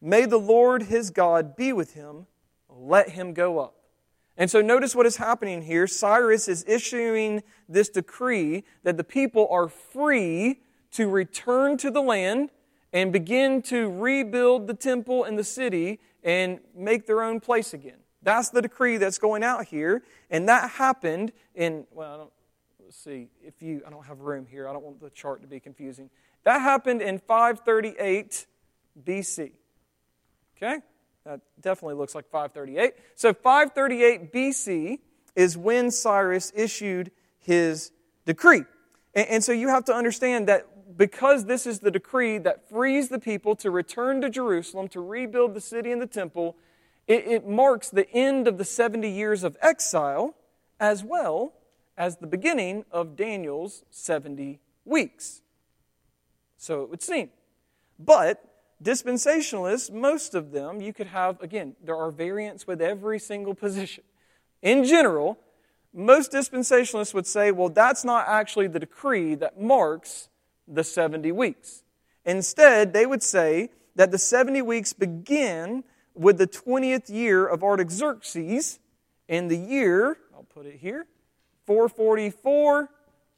may 0.00 0.24
the 0.24 0.38
Lord 0.38 0.84
his 0.84 1.10
God 1.10 1.54
be 1.54 1.72
with 1.74 1.92
him. 1.92 2.26
Let 2.70 3.10
him 3.10 3.34
go 3.34 3.58
up. 3.58 3.74
And 4.38 4.50
so 4.50 4.62
notice 4.62 4.94
what 4.94 5.04
is 5.04 5.18
happening 5.18 5.60
here. 5.62 5.86
Cyrus 5.86 6.48
is 6.48 6.64
issuing 6.66 7.42
this 7.68 7.90
decree 7.90 8.64
that 8.82 8.96
the 8.96 9.04
people 9.04 9.46
are 9.50 9.68
free 9.68 10.60
to 10.92 11.08
return 11.08 11.76
to 11.76 11.90
the 11.90 12.00
land 12.00 12.50
and 12.92 13.12
begin 13.12 13.62
to 13.62 13.90
rebuild 13.90 14.66
the 14.66 14.74
temple 14.74 15.24
and 15.24 15.38
the 15.38 15.44
city 15.44 16.00
and 16.22 16.60
make 16.74 17.06
their 17.06 17.22
own 17.22 17.40
place 17.40 17.72
again. 17.74 17.98
That's 18.22 18.50
the 18.50 18.62
decree 18.62 18.98
that's 18.98 19.18
going 19.18 19.42
out 19.42 19.66
here. 19.66 20.02
And 20.30 20.48
that 20.48 20.70
happened 20.70 21.32
in, 21.54 21.86
well, 21.90 22.30
let's 22.82 22.96
see, 22.96 23.28
if 23.42 23.60
you, 23.60 23.82
I 23.86 23.90
don't 23.90 24.06
have 24.06 24.20
room 24.20 24.46
here. 24.48 24.68
I 24.68 24.72
don't 24.72 24.84
want 24.84 25.00
the 25.00 25.10
chart 25.10 25.42
to 25.42 25.48
be 25.48 25.58
confusing. 25.58 26.10
That 26.44 26.60
happened 26.60 27.02
in 27.02 27.18
538 27.18 28.46
BC. 29.04 29.52
Okay? 30.56 30.78
That 31.24 31.40
definitely 31.60 31.94
looks 31.94 32.14
like 32.14 32.28
538. 32.30 32.94
So 33.14 33.32
538 33.32 34.32
BC 34.32 34.98
is 35.34 35.56
when 35.56 35.90
Cyrus 35.90 36.52
issued 36.54 37.10
his 37.38 37.90
decree. 38.26 38.64
And, 39.14 39.28
and 39.28 39.44
so 39.44 39.52
you 39.52 39.68
have 39.68 39.84
to 39.86 39.94
understand 39.94 40.48
that 40.48 40.66
because 40.96 41.46
this 41.46 41.66
is 41.66 41.80
the 41.80 41.90
decree 41.90 42.38
that 42.38 42.68
frees 42.68 43.08
the 43.08 43.18
people 43.18 43.56
to 43.56 43.70
return 43.70 44.20
to 44.20 44.30
Jerusalem, 44.30 44.88
to 44.88 45.00
rebuild 45.00 45.54
the 45.54 45.60
city 45.60 45.92
and 45.92 46.00
the 46.00 46.06
temple, 46.06 46.56
it, 47.06 47.26
it 47.26 47.48
marks 47.48 47.90
the 47.90 48.10
end 48.10 48.46
of 48.46 48.58
the 48.58 48.64
70 48.64 49.08
years 49.08 49.42
of 49.44 49.56
exile 49.60 50.34
as 50.78 51.04
well 51.04 51.54
as 51.96 52.16
the 52.16 52.26
beginning 52.26 52.84
of 52.90 53.16
Daniel's 53.16 53.84
70 53.90 54.60
weeks. 54.84 55.42
So 56.56 56.82
it 56.82 56.90
would 56.90 57.02
seem. 57.02 57.30
But 57.98 58.44
dispensationalists, 58.82 59.92
most 59.92 60.34
of 60.34 60.52
them, 60.52 60.80
you 60.80 60.92
could 60.92 61.08
have, 61.08 61.40
again, 61.40 61.76
there 61.82 61.96
are 61.96 62.10
variants 62.10 62.66
with 62.66 62.80
every 62.80 63.18
single 63.18 63.54
position. 63.54 64.04
In 64.62 64.84
general, 64.84 65.38
most 65.92 66.32
dispensationalists 66.32 67.12
would 67.14 67.26
say, 67.26 67.50
well, 67.50 67.68
that's 67.68 68.04
not 68.04 68.26
actually 68.26 68.68
the 68.68 68.78
decree 68.78 69.34
that 69.36 69.60
marks 69.60 70.28
the 70.66 70.84
70 70.84 71.32
weeks. 71.32 71.82
Instead, 72.24 72.92
they 72.92 73.06
would 73.06 73.22
say 73.22 73.70
that 73.96 74.10
the 74.10 74.18
70 74.18 74.62
weeks 74.62 74.92
begin 74.92 75.84
with 76.14 76.38
the 76.38 76.46
20th 76.46 77.08
year 77.08 77.46
of 77.46 77.62
Artaxerxes 77.62 78.78
in 79.28 79.48
the 79.48 79.56
year, 79.56 80.18
I'll 80.34 80.44
put 80.44 80.66
it 80.66 80.76
here, 80.76 81.06
444 81.66 82.88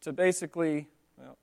to 0.03 0.13
basically, 0.13 0.89
well, 1.17 1.37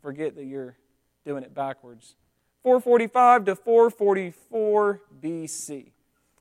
forget 0.00 0.34
that 0.36 0.44
you're 0.44 0.76
doing 1.24 1.42
it 1.42 1.54
backwards. 1.54 2.14
445 2.62 3.46
to 3.46 3.56
444 3.56 5.00
BC. 5.20 5.90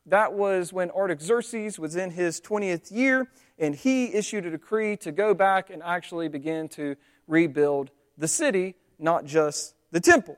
That 0.05 0.33
was 0.33 0.73
when 0.73 0.91
Artaxerxes 0.91 1.79
was 1.79 1.95
in 1.95 2.11
his 2.11 2.41
20th 2.41 2.91
year, 2.91 3.27
and 3.57 3.75
he 3.75 4.13
issued 4.13 4.45
a 4.45 4.51
decree 4.51 4.97
to 4.97 5.11
go 5.11 5.33
back 5.33 5.69
and 5.69 5.81
actually 5.83 6.27
begin 6.27 6.67
to 6.69 6.95
rebuild 7.31 7.89
the 8.17 8.27
city, 8.27 8.75
not 8.99 9.25
just 9.25 9.73
the 9.91 9.99
temple. 9.99 10.37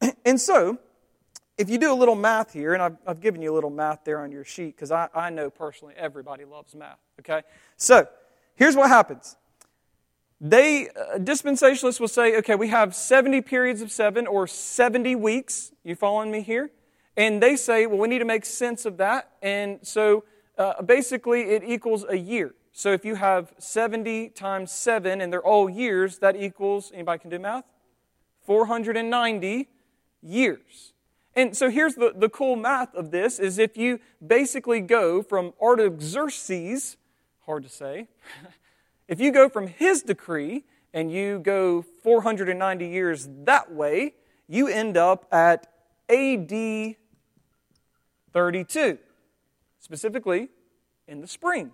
And 0.24 0.40
so, 0.40 0.78
if 1.56 1.70
you 1.70 1.78
do 1.78 1.92
a 1.92 1.94
little 1.94 2.14
math 2.14 2.52
here, 2.52 2.74
and 2.74 2.82
I've, 2.82 2.96
I've 3.06 3.20
given 3.20 3.40
you 3.40 3.52
a 3.52 3.56
little 3.56 3.70
math 3.70 4.04
there 4.04 4.20
on 4.20 4.32
your 4.32 4.44
sheet 4.44 4.76
because 4.76 4.90
I, 4.90 5.08
I 5.14 5.30
know 5.30 5.50
personally 5.50 5.94
everybody 5.96 6.44
loves 6.44 6.74
math, 6.74 6.98
okay? 7.20 7.42
So, 7.76 8.06
here's 8.54 8.76
what 8.76 8.88
happens. 8.88 9.36
They, 10.40 10.88
uh, 10.88 11.18
dispensationalists 11.18 12.00
will 12.00 12.08
say, 12.08 12.36
okay, 12.38 12.54
we 12.54 12.68
have 12.68 12.94
70 12.94 13.40
periods 13.42 13.80
of 13.80 13.90
seven 13.90 14.26
or 14.26 14.46
70 14.46 15.14
weeks. 15.16 15.72
You 15.84 15.94
following 15.94 16.30
me 16.30 16.42
here? 16.42 16.70
And 17.16 17.42
they 17.42 17.56
say, 17.56 17.86
well, 17.86 17.98
we 17.98 18.08
need 18.08 18.18
to 18.18 18.24
make 18.24 18.44
sense 18.44 18.84
of 18.84 18.98
that. 18.98 19.30
And 19.40 19.78
so 19.82 20.24
uh, 20.58 20.82
basically, 20.82 21.42
it 21.42 21.62
equals 21.64 22.04
a 22.08 22.16
year. 22.16 22.54
So 22.76 22.92
if 22.92 23.04
you 23.04 23.14
have 23.14 23.52
70 23.56 24.30
times 24.30 24.72
7 24.72 25.20
and 25.20 25.32
they're 25.32 25.40
all 25.40 25.70
years, 25.70 26.18
that 26.18 26.34
equals, 26.34 26.90
anybody 26.92 27.20
can 27.20 27.30
do 27.30 27.38
math? 27.38 27.64
490 28.42 29.68
years. 30.20 30.92
And 31.36 31.56
so 31.56 31.70
here's 31.70 31.94
the, 31.94 32.12
the 32.16 32.28
cool 32.28 32.56
math 32.56 32.92
of 32.96 33.12
this 33.12 33.38
is 33.38 33.58
if 33.58 33.76
you 33.76 34.00
basically 34.26 34.80
go 34.80 35.22
from 35.22 35.52
Artaxerxes, 35.62 36.96
hard 37.46 37.62
to 37.62 37.68
say, 37.68 38.08
if 39.08 39.20
you 39.20 39.30
go 39.30 39.48
from 39.48 39.68
his 39.68 40.02
decree 40.02 40.64
and 40.92 41.12
you 41.12 41.38
go 41.38 41.80
490 41.80 42.88
years 42.88 43.28
that 43.44 43.72
way, 43.72 44.14
you 44.48 44.66
end 44.66 44.96
up 44.96 45.32
at 45.32 45.68
AD 46.08 46.96
32, 48.32 48.98
specifically 49.78 50.48
in 51.06 51.20
the 51.20 51.28
spring. 51.28 51.70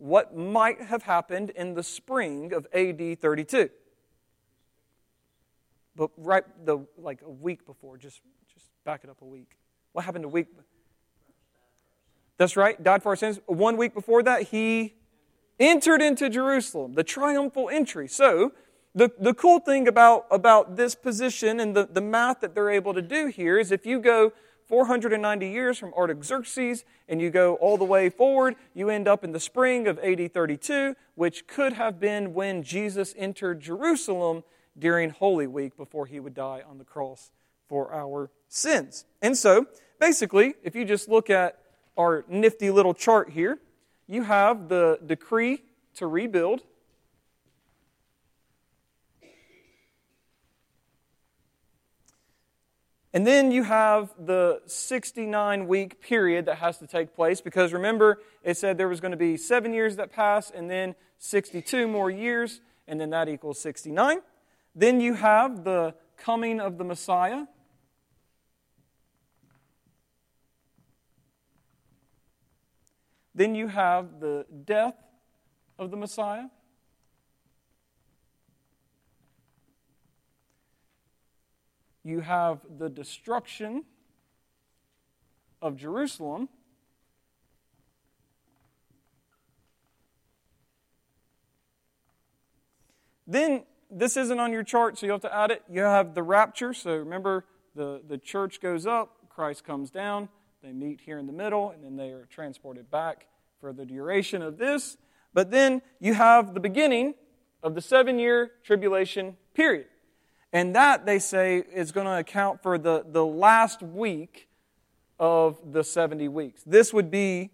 What 0.00 0.34
might 0.34 0.80
have 0.80 1.02
happened 1.02 1.50
in 1.50 1.74
the 1.74 1.82
spring 1.82 2.54
of 2.54 2.66
AD 2.72 3.20
32? 3.20 3.68
But 5.94 6.10
right 6.16 6.44
the 6.64 6.86
like 6.96 7.20
a 7.20 7.28
week 7.28 7.66
before, 7.66 7.98
just 7.98 8.22
just 8.50 8.70
back 8.84 9.04
it 9.04 9.10
up 9.10 9.20
a 9.20 9.26
week. 9.26 9.58
What 9.92 10.06
happened 10.06 10.24
a 10.24 10.28
week? 10.28 10.46
That's 12.38 12.56
right, 12.56 12.82
died 12.82 13.02
for 13.02 13.10
our 13.10 13.16
sins. 13.16 13.40
One 13.44 13.76
week 13.76 13.92
before 13.92 14.22
that, 14.22 14.44
he 14.44 14.94
entered 15.58 16.00
into 16.00 16.30
Jerusalem, 16.30 16.94
the 16.94 17.04
triumphal 17.04 17.68
entry. 17.68 18.08
So, 18.08 18.52
the, 18.94 19.10
the 19.20 19.34
cool 19.34 19.60
thing 19.60 19.86
about, 19.86 20.24
about 20.30 20.76
this 20.76 20.94
position 20.94 21.60
and 21.60 21.76
the, 21.76 21.86
the 21.92 22.00
math 22.00 22.40
that 22.40 22.54
they're 22.54 22.70
able 22.70 22.94
to 22.94 23.02
do 23.02 23.26
here 23.26 23.58
is 23.58 23.70
if 23.70 23.84
you 23.84 24.00
go 24.00 24.32
490 24.70 25.48
years 25.48 25.78
from 25.78 25.92
Artaxerxes 25.94 26.84
and 27.08 27.20
you 27.20 27.28
go 27.28 27.56
all 27.56 27.76
the 27.76 27.84
way 27.84 28.08
forward, 28.08 28.54
you 28.72 28.88
end 28.88 29.08
up 29.08 29.24
in 29.24 29.32
the 29.32 29.40
spring 29.40 29.88
of 29.88 29.98
AD 29.98 30.32
32, 30.32 30.94
which 31.16 31.48
could 31.48 31.72
have 31.72 31.98
been 31.98 32.32
when 32.32 32.62
Jesus 32.62 33.12
entered 33.18 33.60
Jerusalem 33.60 34.44
during 34.78 35.10
Holy 35.10 35.48
Week 35.48 35.76
before 35.76 36.06
he 36.06 36.20
would 36.20 36.34
die 36.34 36.62
on 36.66 36.78
the 36.78 36.84
cross 36.84 37.32
for 37.68 37.92
our 37.92 38.30
sins. 38.48 39.04
And 39.20 39.36
so, 39.36 39.66
basically, 39.98 40.54
if 40.62 40.76
you 40.76 40.84
just 40.84 41.08
look 41.08 41.30
at 41.30 41.58
our 41.98 42.24
nifty 42.28 42.70
little 42.70 42.94
chart 42.94 43.30
here, 43.30 43.58
you 44.06 44.22
have 44.22 44.68
the 44.68 45.00
decree 45.04 45.62
to 45.96 46.06
rebuild 46.06 46.62
And 53.12 53.26
then 53.26 53.50
you 53.50 53.64
have 53.64 54.10
the 54.18 54.62
69 54.66 55.66
week 55.66 56.00
period 56.00 56.46
that 56.46 56.58
has 56.58 56.78
to 56.78 56.86
take 56.86 57.14
place 57.14 57.40
because 57.40 57.72
remember, 57.72 58.20
it 58.44 58.56
said 58.56 58.78
there 58.78 58.88
was 58.88 59.00
going 59.00 59.10
to 59.10 59.16
be 59.16 59.36
seven 59.36 59.72
years 59.72 59.96
that 59.96 60.12
pass 60.12 60.50
and 60.50 60.70
then 60.70 60.94
62 61.18 61.88
more 61.88 62.10
years, 62.10 62.60
and 62.86 63.00
then 63.00 63.10
that 63.10 63.28
equals 63.28 63.60
69. 63.60 64.20
Then 64.74 65.00
you 65.00 65.14
have 65.14 65.64
the 65.64 65.94
coming 66.16 66.60
of 66.60 66.78
the 66.78 66.84
Messiah. 66.84 67.46
Then 73.34 73.54
you 73.54 73.68
have 73.68 74.20
the 74.20 74.46
death 74.64 74.96
of 75.78 75.90
the 75.90 75.96
Messiah. 75.96 76.44
You 82.04 82.20
have 82.20 82.60
the 82.78 82.88
destruction 82.88 83.84
of 85.60 85.76
Jerusalem. 85.76 86.48
Then, 93.26 93.64
this 93.90 94.16
isn't 94.16 94.40
on 94.40 94.52
your 94.52 94.62
chart, 94.62 94.98
so 94.98 95.06
you 95.06 95.12
have 95.12 95.20
to 95.22 95.34
add 95.34 95.50
it. 95.50 95.62
You 95.70 95.82
have 95.82 96.14
the 96.14 96.22
rapture. 96.22 96.72
So 96.72 96.96
remember, 96.96 97.44
the, 97.74 98.02
the 98.06 98.18
church 98.18 98.60
goes 98.60 98.86
up, 98.86 99.16
Christ 99.28 99.64
comes 99.64 99.90
down, 99.90 100.28
they 100.62 100.72
meet 100.72 101.00
here 101.00 101.18
in 101.18 101.26
the 101.26 101.32
middle, 101.32 101.70
and 101.70 101.84
then 101.84 101.96
they 101.96 102.10
are 102.10 102.26
transported 102.26 102.90
back 102.90 103.26
for 103.60 103.72
the 103.72 103.84
duration 103.84 104.42
of 104.42 104.58
this. 104.58 104.96
But 105.32 105.50
then 105.50 105.82
you 106.00 106.14
have 106.14 106.54
the 106.54 106.60
beginning 106.60 107.14
of 107.62 107.74
the 107.74 107.80
seven 107.80 108.18
year 108.18 108.50
tribulation 108.64 109.36
period. 109.54 109.86
And 110.52 110.74
that, 110.74 111.06
they 111.06 111.18
say, 111.18 111.58
is 111.58 111.92
going 111.92 112.06
to 112.06 112.18
account 112.18 112.62
for 112.62 112.76
the, 112.76 113.04
the 113.06 113.24
last 113.24 113.82
week 113.82 114.48
of 115.18 115.72
the 115.72 115.84
70 115.84 116.28
weeks. 116.28 116.62
This 116.64 116.92
would 116.92 117.10
be 117.10 117.50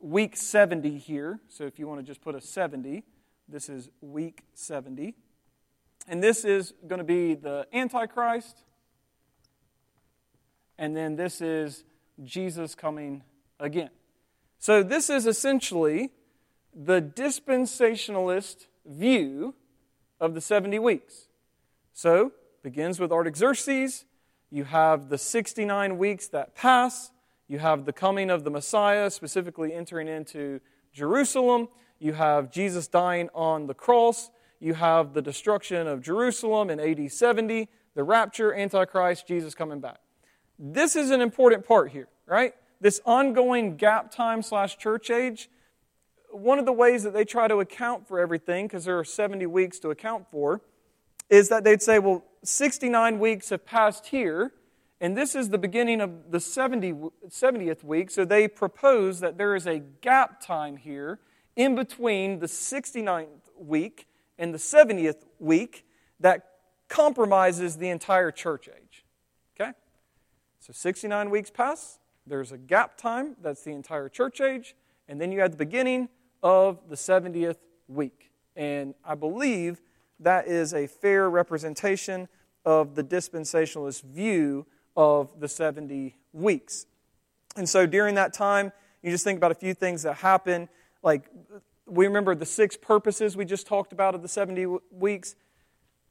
week 0.00 0.36
70 0.36 0.98
here. 0.98 1.38
So 1.48 1.64
if 1.64 1.78
you 1.78 1.86
want 1.86 2.00
to 2.00 2.06
just 2.06 2.20
put 2.20 2.34
a 2.34 2.40
70, 2.40 3.04
this 3.48 3.68
is 3.68 3.90
week 4.00 4.42
70. 4.54 5.14
And 6.08 6.22
this 6.22 6.44
is 6.44 6.72
going 6.86 6.98
to 6.98 7.04
be 7.04 7.34
the 7.34 7.66
Antichrist. 7.72 8.64
And 10.78 10.96
then 10.96 11.16
this 11.16 11.40
is 11.40 11.84
Jesus 12.24 12.74
coming 12.74 13.22
again. 13.60 13.90
So 14.58 14.82
this 14.82 15.10
is 15.10 15.26
essentially 15.26 16.10
the 16.74 17.00
dispensationalist 17.00 18.66
view 18.86 19.54
of 20.20 20.34
the 20.34 20.40
70 20.40 20.78
weeks. 20.78 21.27
So, 21.98 22.30
begins 22.62 23.00
with 23.00 23.10
Artaxerxes. 23.10 24.04
You 24.52 24.62
have 24.62 25.08
the 25.08 25.18
69 25.18 25.98
weeks 25.98 26.28
that 26.28 26.54
pass. 26.54 27.10
You 27.48 27.58
have 27.58 27.86
the 27.86 27.92
coming 27.92 28.30
of 28.30 28.44
the 28.44 28.52
Messiah, 28.52 29.10
specifically 29.10 29.74
entering 29.74 30.06
into 30.06 30.60
Jerusalem. 30.92 31.66
You 31.98 32.12
have 32.12 32.52
Jesus 32.52 32.86
dying 32.86 33.30
on 33.34 33.66
the 33.66 33.74
cross. 33.74 34.30
You 34.60 34.74
have 34.74 35.12
the 35.12 35.20
destruction 35.20 35.88
of 35.88 36.00
Jerusalem 36.00 36.70
in 36.70 36.78
AD 36.78 37.10
70, 37.10 37.68
the 37.96 38.04
rapture, 38.04 38.54
Antichrist, 38.54 39.26
Jesus 39.26 39.56
coming 39.56 39.80
back. 39.80 39.98
This 40.56 40.94
is 40.94 41.10
an 41.10 41.20
important 41.20 41.66
part 41.66 41.90
here, 41.90 42.06
right? 42.26 42.54
This 42.80 43.00
ongoing 43.06 43.76
gap 43.76 44.12
time 44.12 44.42
slash 44.42 44.78
church 44.78 45.10
age. 45.10 45.50
One 46.30 46.60
of 46.60 46.64
the 46.64 46.72
ways 46.72 47.02
that 47.02 47.12
they 47.12 47.24
try 47.24 47.48
to 47.48 47.58
account 47.58 48.06
for 48.06 48.20
everything, 48.20 48.68
because 48.68 48.84
there 48.84 49.00
are 49.00 49.04
70 49.04 49.46
weeks 49.46 49.80
to 49.80 49.90
account 49.90 50.26
for, 50.30 50.62
is 51.28 51.48
that 51.48 51.64
they'd 51.64 51.82
say, 51.82 51.98
well, 51.98 52.24
69 52.42 53.18
weeks 53.18 53.50
have 53.50 53.66
passed 53.66 54.06
here, 54.06 54.52
and 55.00 55.16
this 55.16 55.34
is 55.34 55.50
the 55.50 55.58
beginning 55.58 56.00
of 56.00 56.30
the 56.30 56.40
70, 56.40 56.92
70th 57.28 57.84
week. 57.84 58.10
So 58.10 58.24
they 58.24 58.48
propose 58.48 59.20
that 59.20 59.38
there 59.38 59.54
is 59.54 59.66
a 59.66 59.78
gap 59.78 60.40
time 60.40 60.76
here 60.76 61.20
in 61.56 61.74
between 61.74 62.38
the 62.38 62.46
69th 62.46 63.26
week 63.58 64.08
and 64.38 64.52
the 64.54 64.58
70th 64.58 65.24
week 65.38 65.84
that 66.20 66.46
compromises 66.88 67.76
the 67.76 67.88
entire 67.88 68.30
church 68.30 68.68
age. 68.68 69.04
Okay? 69.58 69.72
So 70.60 70.72
69 70.72 71.30
weeks 71.30 71.50
pass. 71.50 71.98
There's 72.26 72.52
a 72.52 72.58
gap 72.58 72.96
time, 72.96 73.36
that's 73.40 73.62
the 73.62 73.72
entire 73.72 74.08
church 74.08 74.40
age. 74.40 74.74
And 75.08 75.20
then 75.20 75.32
you 75.32 75.40
have 75.40 75.52
the 75.52 75.56
beginning 75.56 76.08
of 76.42 76.88
the 76.88 76.96
70th 76.96 77.56
week. 77.86 78.30
And 78.54 78.94
I 79.04 79.14
believe 79.14 79.80
that 80.20 80.48
is 80.48 80.74
a 80.74 80.86
fair 80.86 81.28
representation 81.28 82.28
of 82.64 82.94
the 82.94 83.04
dispensationalist 83.04 84.02
view 84.02 84.66
of 84.96 85.40
the 85.40 85.48
70 85.48 86.16
weeks. 86.32 86.86
And 87.56 87.68
so 87.68 87.86
during 87.86 88.16
that 88.16 88.32
time, 88.32 88.72
you 89.02 89.10
just 89.10 89.24
think 89.24 89.36
about 89.36 89.52
a 89.52 89.56
few 89.56 89.74
things 89.74 90.02
that 90.02 90.14
happen. 90.14 90.68
Like, 91.02 91.30
we 91.86 92.06
remember 92.06 92.34
the 92.34 92.46
six 92.46 92.76
purposes 92.76 93.36
we 93.36 93.44
just 93.44 93.66
talked 93.66 93.92
about 93.92 94.14
of 94.14 94.22
the 94.22 94.28
70 94.28 94.66
weeks. 94.90 95.34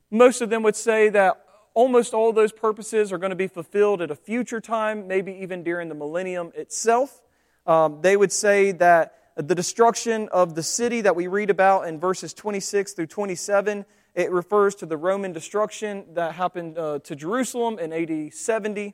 Most 0.09 0.41
of 0.41 0.49
them 0.49 0.63
would 0.63 0.75
say 0.75 1.09
that 1.09 1.43
almost 1.73 2.13
all 2.13 2.33
those 2.33 2.51
purposes 2.51 3.11
are 3.11 3.17
going 3.17 3.29
to 3.29 3.35
be 3.35 3.47
fulfilled 3.47 4.01
at 4.01 4.09
a 4.09 4.15
future 4.15 4.59
time, 4.59 5.07
maybe 5.07 5.33
even 5.33 5.63
during 5.63 5.89
the 5.89 5.95
millennium 5.95 6.51
itself. 6.55 7.21
Um, 7.67 7.99
they 8.01 8.17
would 8.17 8.31
say 8.31 8.71
that 8.71 9.13
the 9.37 9.55
destruction 9.55 10.27
of 10.31 10.55
the 10.55 10.63
city 10.63 11.01
that 11.01 11.15
we 11.15 11.27
read 11.27 11.49
about 11.49 11.87
in 11.87 11.99
verses 11.99 12.33
26 12.33 12.93
through 12.93 13.07
27 13.07 13.85
it 14.15 14.31
refers 14.31 14.75
to 14.75 14.85
the 14.85 14.97
roman 14.97 15.31
destruction 15.31 16.05
that 16.13 16.35
happened 16.35 16.77
uh, 16.77 16.99
to 16.99 17.15
jerusalem 17.15 17.79
in 17.79 17.93
ad 17.93 18.33
70 18.33 18.93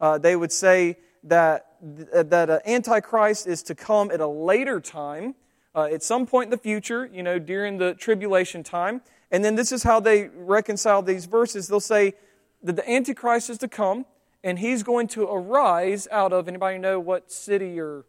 uh, 0.00 0.18
they 0.18 0.36
would 0.36 0.52
say 0.52 0.96
that, 1.24 1.76
that 1.80 2.50
uh, 2.50 2.58
Antichrist 2.66 3.46
is 3.46 3.62
to 3.64 3.74
come 3.74 4.10
at 4.10 4.20
a 4.20 4.26
later 4.26 4.80
time, 4.80 5.34
uh, 5.74 5.84
at 5.84 6.02
some 6.02 6.26
point 6.26 6.46
in 6.46 6.50
the 6.50 6.58
future, 6.58 7.08
you 7.12 7.22
know, 7.22 7.38
during 7.38 7.78
the 7.78 7.94
tribulation 7.94 8.62
time. 8.62 9.02
And 9.30 9.44
then 9.44 9.56
this 9.56 9.72
is 9.72 9.82
how 9.82 10.00
they 10.00 10.28
reconcile 10.28 11.02
these 11.02 11.26
verses. 11.26 11.68
They'll 11.68 11.80
say 11.80 12.14
that 12.62 12.76
the 12.76 12.90
Antichrist 12.90 13.50
is 13.50 13.58
to 13.58 13.68
come, 13.68 14.06
and 14.42 14.58
he's 14.58 14.82
going 14.82 15.08
to 15.08 15.24
arise 15.24 16.08
out 16.10 16.32
of, 16.32 16.48
anybody 16.48 16.78
know 16.78 16.98
what 16.98 17.30
city 17.30 17.78
or 17.78 18.04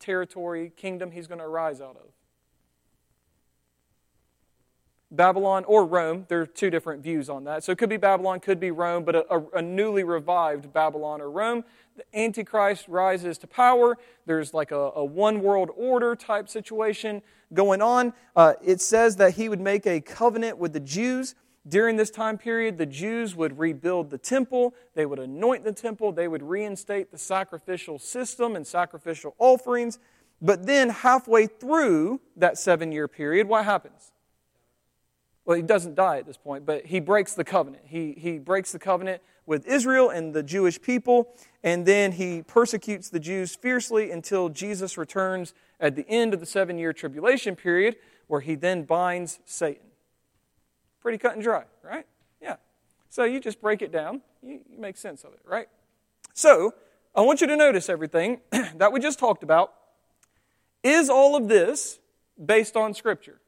territory, 0.00 0.72
kingdom 0.76 1.10
he's 1.10 1.26
going 1.26 1.38
to 1.38 1.44
arise 1.44 1.80
out 1.80 1.96
of? 1.96 2.10
Babylon 5.12 5.64
or 5.64 5.84
Rome. 5.84 6.26
There 6.28 6.40
are 6.40 6.46
two 6.46 6.70
different 6.70 7.02
views 7.02 7.28
on 7.28 7.44
that. 7.44 7.64
So 7.64 7.72
it 7.72 7.78
could 7.78 7.88
be 7.88 7.96
Babylon, 7.96 8.38
could 8.38 8.60
be 8.60 8.70
Rome, 8.70 9.04
but 9.04 9.16
a, 9.16 9.42
a, 9.54 9.62
newly 9.62 10.04
revived 10.04 10.72
Babylon 10.72 11.20
or 11.20 11.30
Rome. 11.30 11.64
The 11.96 12.04
Antichrist 12.16 12.86
rises 12.86 13.36
to 13.38 13.48
power. 13.48 13.98
There's 14.26 14.54
like 14.54 14.70
a, 14.70 14.92
a 14.94 15.04
one 15.04 15.42
world 15.42 15.70
order 15.76 16.14
type 16.14 16.48
situation 16.48 17.22
going 17.52 17.82
on. 17.82 18.12
Uh, 18.36 18.54
it 18.64 18.80
says 18.80 19.16
that 19.16 19.34
he 19.34 19.48
would 19.48 19.60
make 19.60 19.84
a 19.84 20.00
covenant 20.00 20.58
with 20.58 20.72
the 20.72 20.80
Jews. 20.80 21.34
During 21.70 21.96
this 21.96 22.10
time 22.10 22.36
period, 22.36 22.76
the 22.76 22.84
Jews 22.84 23.34
would 23.34 23.58
rebuild 23.58 24.10
the 24.10 24.18
temple, 24.18 24.74
they 24.94 25.06
would 25.06 25.18
anoint 25.18 25.64
the 25.64 25.72
temple, 25.72 26.12
they 26.12 26.28
would 26.28 26.42
reinstate 26.42 27.10
the 27.10 27.18
sacrificial 27.18 27.98
system 27.98 28.56
and 28.56 28.66
sacrificial 28.66 29.34
offerings. 29.38 29.98
But 30.42 30.66
then, 30.66 30.90
halfway 30.90 31.46
through 31.46 32.20
that 32.36 32.58
seven 32.58 32.92
year 32.92 33.08
period, 33.08 33.48
what 33.48 33.64
happens? 33.64 34.12
well, 35.50 35.56
he 35.56 35.62
doesn't 35.62 35.96
die 35.96 36.18
at 36.18 36.26
this 36.26 36.36
point, 36.36 36.64
but 36.64 36.86
he 36.86 37.00
breaks 37.00 37.34
the 37.34 37.42
covenant. 37.42 37.82
He, 37.86 38.14
he 38.16 38.38
breaks 38.38 38.70
the 38.70 38.78
covenant 38.78 39.20
with 39.46 39.66
Israel 39.66 40.10
and 40.10 40.32
the 40.32 40.44
Jewish 40.44 40.80
people, 40.80 41.34
and 41.64 41.84
then 41.84 42.12
he 42.12 42.42
persecutes 42.42 43.10
the 43.10 43.18
Jews 43.18 43.56
fiercely 43.56 44.12
until 44.12 44.48
Jesus 44.48 44.96
returns 44.96 45.52
at 45.80 45.96
the 45.96 46.08
end 46.08 46.34
of 46.34 46.38
the 46.38 46.46
seven 46.46 46.78
year 46.78 46.92
tribulation 46.92 47.56
period, 47.56 47.96
where 48.28 48.40
he 48.40 48.54
then 48.54 48.84
binds 48.84 49.40
Satan. 49.44 49.89
Pretty 51.00 51.18
cut 51.18 51.34
and 51.34 51.42
dry, 51.42 51.64
right? 51.82 52.06
Yeah. 52.40 52.56
So 53.08 53.24
you 53.24 53.40
just 53.40 53.60
break 53.60 53.82
it 53.82 53.92
down, 53.92 54.20
you, 54.42 54.60
make 54.78 54.96
sense 54.96 55.24
of 55.24 55.32
it, 55.32 55.40
right? 55.44 55.68
So 56.34 56.74
I 57.14 57.22
want 57.22 57.40
you 57.40 57.46
to 57.46 57.56
notice 57.56 57.88
everything 57.88 58.40
that 58.76 58.92
we 58.92 59.00
just 59.00 59.18
talked 59.18 59.42
about. 59.42 59.72
Is 60.82 61.10
all 61.10 61.36
of 61.36 61.48
this 61.48 61.98
based 62.42 62.76
on 62.76 62.94
Scripture? 62.94 63.40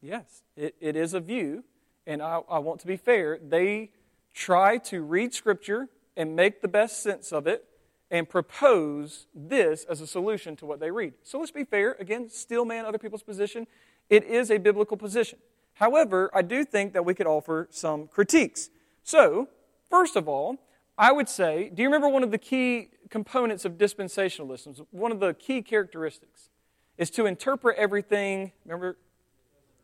Yes, 0.00 0.42
it, 0.56 0.74
it 0.80 0.96
is 0.96 1.14
a 1.14 1.20
view, 1.20 1.64
and 2.06 2.20
I, 2.22 2.40
I 2.48 2.58
want 2.58 2.80
to 2.80 2.86
be 2.86 2.96
fair. 2.96 3.38
They 3.38 3.90
try 4.34 4.78
to 4.78 5.02
read 5.02 5.32
Scripture 5.32 5.88
and 6.16 6.36
make 6.36 6.60
the 6.60 6.68
best 6.68 7.02
sense 7.02 7.32
of 7.32 7.46
it 7.46 7.64
and 8.10 8.28
propose 8.28 9.26
this 9.34 9.84
as 9.84 10.00
a 10.00 10.06
solution 10.06 10.56
to 10.56 10.66
what 10.66 10.78
they 10.78 10.90
read. 10.90 11.14
So 11.22 11.38
let's 11.38 11.50
be 11.50 11.64
fair. 11.64 11.96
Again, 11.98 12.28
steelman 12.28 12.84
other 12.84 12.98
people's 12.98 13.22
position. 13.22 13.66
It 14.10 14.24
is 14.24 14.50
a 14.50 14.58
biblical 14.58 14.96
position. 14.96 15.38
However, 15.74 16.30
I 16.34 16.42
do 16.42 16.64
think 16.64 16.92
that 16.92 17.04
we 17.04 17.14
could 17.14 17.26
offer 17.26 17.68
some 17.70 18.06
critiques. 18.06 18.70
So, 19.02 19.48
first 19.90 20.16
of 20.16 20.28
all, 20.28 20.58
I 20.96 21.10
would 21.10 21.28
say, 21.28 21.70
do 21.74 21.82
you 21.82 21.88
remember 21.88 22.08
one 22.08 22.22
of 22.22 22.30
the 22.30 22.38
key 22.38 22.90
components 23.10 23.64
of 23.64 23.72
dispensationalism? 23.72 24.86
One 24.90 25.10
of 25.10 25.20
the 25.20 25.34
key 25.34 25.62
characteristics 25.62 26.50
is 26.96 27.10
to 27.10 27.26
interpret 27.26 27.76
everything, 27.76 28.52
remember, 28.64 28.96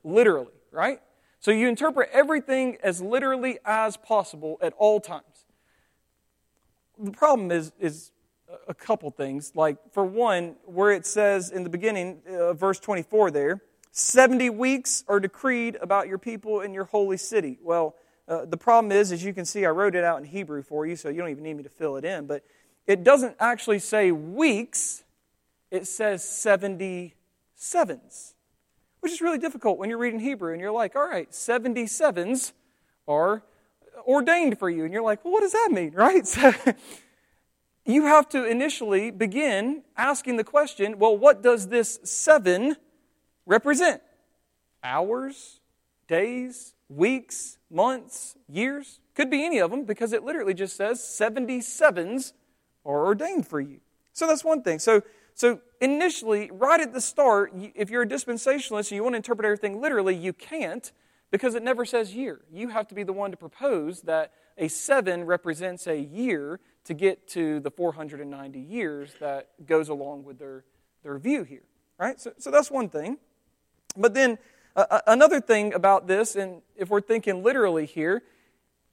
literally, 0.05 0.53
right? 0.71 1.01
So 1.41 1.51
you 1.51 1.69
interpret 1.69 2.11
everything 2.13 2.77
as 2.83 3.03
literally 3.03 3.59
as 3.65 3.97
possible 3.97 4.59
at 4.63 4.73
all 4.79 5.01
times. 5.01 5.47
The 6.99 7.11
problem 7.11 7.51
is, 7.51 7.73
is 7.81 8.13
a 8.69 8.75
couple 8.75 9.11
things. 9.11 9.53
Like, 9.55 9.79
for 9.93 10.05
one, 10.05 10.57
where 10.67 10.93
it 10.93 11.07
says 11.07 11.51
in 11.51 11.65
the 11.65 11.71
beginning, 11.71 12.21
uh, 12.29 12.53
verse 12.53 12.79
24 12.79 13.31
there, 13.31 13.63
70 13.93 14.51
weeks 14.51 15.05
are 15.09 15.19
decreed 15.19 15.77
about 15.81 16.07
your 16.07 16.19
people 16.19 16.61
in 16.61 16.73
your 16.73 16.85
holy 16.85 17.17
city. 17.17 17.59
Well, 17.63 17.97
uh, 18.29 18.45
the 18.45 18.57
problem 18.57 18.93
is, 18.93 19.11
as 19.11 19.25
you 19.25 19.35
can 19.35 19.45
see, 19.45 19.67
I 19.67 19.71
wrote 19.71 19.97
it 19.97 20.05
out 20.05 20.19
in 20.19 20.25
Hebrew 20.25 20.63
for 20.63 20.87
you, 20.87 20.95
so 20.95 21.09
you 21.09 21.19
don't 21.19 21.31
even 21.31 21.43
need 21.43 21.55
me 21.55 21.65
to 21.65 21.69
fill 21.69 21.97
it 21.97 22.05
in. 22.05 22.27
But 22.27 22.45
it 22.87 23.03
doesn't 23.03 23.37
actually 23.41 23.81
say 23.81 24.13
weeks, 24.13 25.03
it 25.71 25.87
says 25.87 26.23
77s, 26.23 27.15
which 29.01 29.13
is 29.13 29.21
really 29.21 29.39
difficult 29.39 29.79
when 29.79 29.89
you're 29.89 29.99
reading 29.99 30.21
Hebrew 30.21 30.53
and 30.53 30.61
you're 30.61 30.71
like, 30.71 30.95
all 30.95 31.09
right, 31.09 31.31
77s 31.31 32.53
are 33.09 33.43
ordained 34.07 34.59
for 34.59 34.71
you. 34.71 34.85
And 34.85 34.93
you're 34.93 35.03
like, 35.03 35.25
well, 35.25 35.33
what 35.33 35.41
does 35.41 35.53
that 35.53 35.71
mean, 35.73 35.93
right? 35.95 36.27
So 36.27 36.53
you 37.85 38.05
have 38.05 38.29
to 38.31 38.45
initially 38.45 39.11
begin 39.11 39.83
asking 39.97 40.37
the 40.37 40.45
question, 40.45 40.99
well, 40.99 41.17
what 41.17 41.43
does 41.43 41.69
this 41.69 41.99
seven 42.05 42.77
represent? 43.51 44.01
Hours, 44.83 45.61
days, 46.09 46.75
weeks, 46.89 47.59
months, 47.71 48.37
years? 48.49 49.01
Could 49.15 49.29
be 49.31 49.45
any 49.45 49.59
of 49.59 49.71
them 49.71 49.85
because 49.85 50.15
it 50.15 50.25
literally 50.25 50.55
just 50.55 50.77
says 50.77 51.01
77s 51.01 52.33
are 52.87 53.05
ordained 53.05 53.47
for 53.47 53.61
you. 53.61 53.81
So 54.15 54.27
that's 54.27 54.43
one 54.43 54.63
thing. 54.63 54.79
So 54.79 55.03
so, 55.41 55.59
initially, 55.81 56.51
right 56.53 56.81
at 56.81 56.93
the 56.93 57.01
start, 57.01 57.55
if 57.75 57.89
you're 57.89 58.03
a 58.03 58.07
dispensationalist 58.07 58.91
and 58.91 58.93
you 58.93 59.03
want 59.03 59.15
to 59.15 59.17
interpret 59.17 59.47
everything 59.47 59.81
literally, 59.81 60.15
you 60.15 60.35
can't 60.35 60.93
because 61.31 61.55
it 61.55 61.63
never 61.63 61.87
says 61.87 62.15
year. 62.15 62.43
You 62.53 62.69
have 62.69 62.89
to 62.89 62.95
be 62.95 63.05
the 63.05 63.15
one 63.15 63.31
to 63.31 63.39
propose 63.39 64.03
that 64.03 64.33
a 64.59 64.69
seven 64.69 65.25
represents 65.25 65.87
a 65.87 65.99
year 65.99 66.61
to 66.85 66.93
get 66.93 67.27
to 67.29 67.59
the 67.61 67.71
490 67.71 68.61
years 68.61 69.15
that 69.21 69.49
goes 69.65 69.89
along 69.89 70.25
with 70.25 70.39
their, 70.39 70.65
their 71.03 71.19
view 71.19 71.45
here. 71.45 71.65
Right? 71.99 72.21
So, 72.21 72.33
so 72.37 72.51
that's 72.51 72.71
one 72.71 72.91
thing. 72.91 73.17
But 73.97 74.15
then 74.15 74.39
uh, 74.77 75.01
another 75.07 75.41
thing 75.41 75.75
about 75.75 76.07
this, 76.07 76.37
and 76.37 76.63
if 76.77 76.89
we're 76.89 77.01
thinking 77.01 77.43
literally 77.43 77.87
here, 77.87 78.23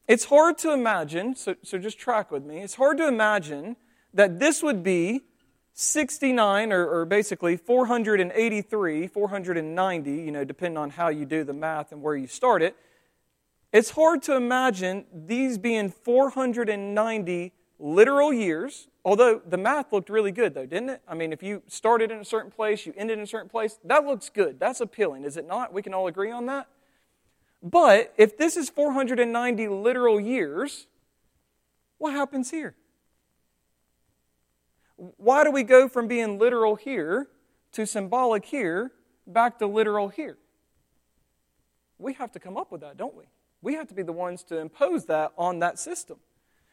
it's 0.07 0.25
hard 0.25 0.57
to 0.60 0.71
imagine, 0.71 1.36
so, 1.36 1.55
so 1.63 1.77
just 1.77 1.99
track 1.99 2.31
with 2.31 2.43
me, 2.43 2.62
it's 2.62 2.75
hard 2.75 2.97
to 2.97 3.07
imagine 3.07 3.75
that 4.13 4.39
this 4.39 4.63
would 4.63 4.81
be 4.83 5.21
69, 5.73 6.73
or, 6.73 6.88
or, 6.88 7.05
basically 7.05 7.55
483, 7.55 9.07
490, 9.07 10.12
you 10.12 10.31
know, 10.31 10.43
depending 10.43 10.77
on 10.77 10.89
how 10.89 11.10
you 11.10 11.23
do 11.23 11.43
the 11.43 11.53
math 11.53 11.91
and 11.91 12.01
where 12.01 12.15
you 12.15 12.25
start 12.25 12.63
it, 12.63 12.75
it's 13.71 13.91
hard 13.91 14.23
to 14.23 14.36
imagine 14.36 15.05
these 15.13 15.60
being 15.60 15.91
490 15.91 17.51
literal 17.77 18.33
years, 18.33 18.88
although 19.08 19.41
the 19.48 19.58
math 19.58 19.93
looked 19.93 20.10
really 20.10 20.34
good, 20.34 20.54
though, 20.54 20.65
didn't 20.65 20.89
it? 20.89 21.02
I 21.08 21.15
mean, 21.15 21.32
if 21.32 21.41
you 21.41 21.63
started 21.67 22.12
in 22.12 22.20
a 22.20 22.26
certain 22.26 22.52
place, 22.52 22.86
you 22.86 22.93
ended 22.98 23.17
in 23.17 23.24
a 23.24 23.28
certain 23.28 23.48
place, 23.48 23.80
that 23.86 24.06
looks 24.06 24.30
good. 24.30 24.60
That's 24.60 24.82
appealing, 24.82 25.24
is 25.24 25.38
it 25.38 25.48
not? 25.48 25.72
We 25.72 25.82
can 25.82 25.93
all 25.93 26.08
agree 26.08 26.30
on 26.30 26.46
that. 26.48 26.67
But 27.63 28.13
if 28.17 28.38
this 28.38 28.58
is 28.58 28.70
490 28.70 29.70
literal 29.70 30.20
years, 30.20 30.88
what 32.00 32.12
happens 32.12 32.52
here? 32.52 32.76
Why 34.98 35.46
do 35.46 35.52
we 35.52 35.63
go 35.63 35.88
from 35.88 36.10
being 36.10 36.38
literal 36.38 36.76
here 36.76 37.28
to 37.72 37.86
symbolic 37.86 38.43
here 38.43 38.91
back 39.26 39.58
to 39.60 39.67
literal 39.67 40.10
here? 40.10 40.38
We 41.98 42.13
have 42.15 42.34
to 42.34 42.41
come 42.41 42.58
up 42.58 42.74
with 42.74 42.82
that, 42.82 42.98
don't 42.98 43.15
we? 43.15 43.24
We 43.62 43.76
have 43.76 43.88
to 43.88 43.93
be 43.93 44.04
the 44.04 44.12
ones 44.12 44.43
to 44.46 44.58
impose 44.58 45.06
that 45.06 45.32
on 45.38 45.60
that 45.60 45.80
system. 45.80 46.17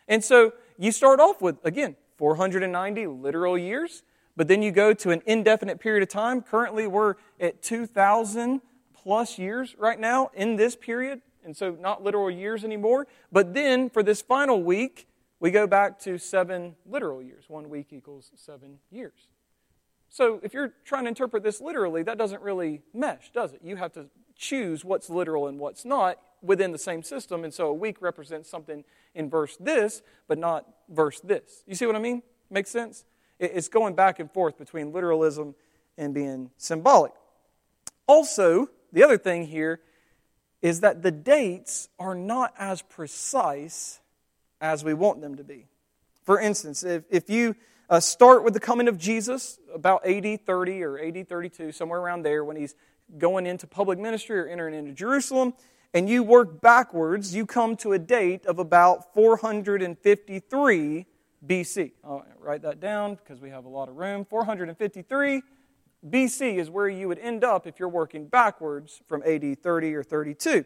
And 0.08 0.24
so 0.24 0.52
you 0.76 0.90
start 0.90 1.20
off 1.20 1.40
with, 1.40 1.64
again, 1.64 1.94
490 2.16 3.06
literal 3.06 3.58
years, 3.58 4.02
but 4.36 4.48
then 4.48 4.62
you 4.62 4.72
go 4.72 4.92
to 4.94 5.10
an 5.10 5.22
indefinite 5.26 5.80
period 5.80 6.02
of 6.02 6.08
time. 6.08 6.42
Currently, 6.42 6.86
we're 6.86 7.14
at 7.40 7.62
2,000 7.62 8.60
plus 8.94 9.38
years 9.38 9.74
right 9.78 9.98
now 9.98 10.30
in 10.34 10.56
this 10.56 10.76
period, 10.76 11.20
and 11.44 11.56
so 11.56 11.76
not 11.80 12.02
literal 12.02 12.30
years 12.30 12.64
anymore. 12.64 13.06
But 13.30 13.54
then 13.54 13.90
for 13.90 14.02
this 14.02 14.22
final 14.22 14.62
week, 14.62 15.06
we 15.40 15.50
go 15.50 15.66
back 15.66 15.98
to 16.00 16.18
seven 16.18 16.74
literal 16.86 17.22
years. 17.22 17.44
One 17.48 17.68
week 17.68 17.92
equals 17.92 18.30
seven 18.34 18.78
years. 18.90 19.28
So 20.08 20.40
if 20.42 20.54
you're 20.54 20.72
trying 20.84 21.04
to 21.04 21.08
interpret 21.08 21.42
this 21.42 21.60
literally, 21.60 22.02
that 22.04 22.16
doesn't 22.16 22.40
really 22.40 22.82
mesh, 22.94 23.30
does 23.32 23.52
it? 23.52 23.60
You 23.62 23.76
have 23.76 23.92
to 23.94 24.06
choose 24.36 24.84
what's 24.84 25.10
literal 25.10 25.48
and 25.48 25.58
what's 25.58 25.84
not 25.84 26.18
within 26.44 26.72
the 26.72 26.78
same 26.78 27.02
system. 27.02 27.44
And 27.44 27.52
so 27.52 27.68
a 27.68 27.74
week 27.74 27.96
represents 28.00 28.48
something 28.48 28.84
in 29.14 29.30
verse 29.30 29.56
this, 29.58 30.02
but 30.28 30.38
not 30.38 30.66
verse 30.88 31.20
this. 31.20 31.64
You 31.66 31.74
see 31.74 31.86
what 31.86 31.96
I 31.96 32.00
mean? 32.00 32.22
Makes 32.50 32.70
sense? 32.70 33.04
It's 33.38 33.68
going 33.68 33.94
back 33.94 34.20
and 34.20 34.30
forth 34.30 34.58
between 34.58 34.92
literalism 34.92 35.54
and 35.98 36.14
being 36.14 36.50
symbolic. 36.56 37.12
Also, 38.06 38.68
the 38.92 39.02
other 39.02 39.18
thing 39.18 39.46
here 39.46 39.80
is 40.62 40.80
that 40.80 41.02
the 41.02 41.10
dates 41.10 41.88
are 41.98 42.14
not 42.14 42.54
as 42.58 42.82
precise 42.82 44.00
as 44.60 44.84
we 44.84 44.94
want 44.94 45.20
them 45.20 45.34
to 45.36 45.44
be. 45.44 45.66
For 46.22 46.40
instance, 46.40 46.82
if, 46.84 47.04
if 47.10 47.28
you 47.28 47.54
uh, 47.90 48.00
start 48.00 48.44
with 48.44 48.54
the 48.54 48.60
coming 48.60 48.88
of 48.88 48.96
Jesus, 48.96 49.58
about 49.74 50.06
AD 50.06 50.46
30 50.46 50.82
or 50.82 50.98
AD 50.98 51.28
32, 51.28 51.72
somewhere 51.72 52.00
around 52.00 52.22
there, 52.22 52.44
when 52.44 52.56
he's 52.56 52.74
going 53.18 53.46
into 53.46 53.66
public 53.66 53.98
ministry 53.98 54.38
or 54.38 54.46
entering 54.46 54.74
into 54.74 54.92
Jerusalem, 54.92 55.52
and 55.94 56.08
you 56.08 56.22
work 56.24 56.60
backwards, 56.60 57.34
you 57.34 57.46
come 57.46 57.76
to 57.76 57.92
a 57.92 57.98
date 57.98 58.44
of 58.46 58.58
about 58.58 59.14
453 59.14 61.06
BC. 61.46 61.92
I'll 62.02 62.26
write 62.40 62.62
that 62.62 62.80
down 62.80 63.14
because 63.14 63.40
we 63.40 63.50
have 63.50 63.64
a 63.64 63.68
lot 63.68 63.88
of 63.88 63.94
room. 63.94 64.24
453 64.24 65.42
BC 66.08 66.56
is 66.58 66.68
where 66.68 66.88
you 66.88 67.06
would 67.06 67.20
end 67.20 67.44
up 67.44 67.68
if 67.68 67.78
you're 67.78 67.88
working 67.88 68.26
backwards 68.26 69.02
from 69.06 69.22
AD 69.22 69.62
30 69.62 69.94
or 69.94 70.02
32. 70.02 70.64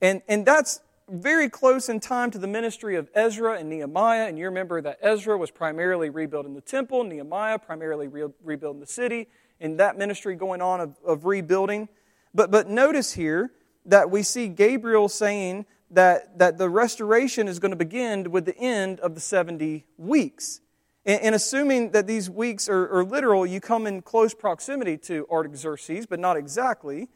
And, 0.00 0.22
and 0.26 0.46
that's 0.46 0.80
very 1.08 1.50
close 1.50 1.90
in 1.90 2.00
time 2.00 2.30
to 2.30 2.38
the 2.38 2.46
ministry 2.46 2.96
of 2.96 3.10
Ezra 3.14 3.58
and 3.58 3.68
Nehemiah. 3.68 4.26
And 4.26 4.38
you 4.38 4.46
remember 4.46 4.80
that 4.80 4.98
Ezra 5.02 5.36
was 5.36 5.50
primarily 5.50 6.08
rebuilding 6.08 6.54
the 6.54 6.62
temple, 6.62 7.04
Nehemiah 7.04 7.58
primarily 7.58 8.08
re- 8.08 8.32
rebuilding 8.42 8.80
the 8.80 8.86
city, 8.86 9.28
and 9.60 9.78
that 9.78 9.98
ministry 9.98 10.34
going 10.34 10.62
on 10.62 10.80
of, 10.80 10.96
of 11.04 11.26
rebuilding. 11.26 11.90
But, 12.34 12.50
but 12.50 12.68
notice 12.68 13.12
here 13.12 13.50
that 13.86 14.10
we 14.10 14.22
see 14.22 14.48
Gabriel 14.48 15.08
saying 15.08 15.66
that, 15.90 16.38
that 16.38 16.58
the 16.58 16.68
restoration 16.68 17.48
is 17.48 17.58
going 17.58 17.70
to 17.70 17.76
begin 17.76 18.30
with 18.30 18.44
the 18.44 18.56
end 18.56 19.00
of 19.00 19.14
the 19.14 19.20
70 19.20 19.84
weeks. 19.96 20.60
And, 21.04 21.20
and 21.22 21.34
assuming 21.34 21.90
that 21.90 22.06
these 22.06 22.30
weeks 22.30 22.68
are, 22.68 22.88
are, 22.94 23.04
literal, 23.04 23.46
you 23.46 23.60
come 23.60 23.86
in 23.86 24.02
close 24.02 24.34
proximity 24.34 24.96
to 24.98 25.26
Artaxerxes, 25.30 26.06
but 26.06 26.18
not 26.18 26.36
exactly. 26.36 27.08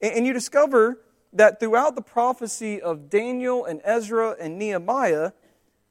And, 0.00 0.14
and 0.14 0.26
you 0.26 0.32
discover 0.32 1.00
that 1.32 1.60
throughout 1.60 1.94
the 1.94 2.02
prophecy 2.02 2.80
of 2.80 3.10
Daniel 3.10 3.64
and 3.64 3.80
Ezra 3.84 4.36
and 4.40 4.58
Nehemiah, 4.58 5.32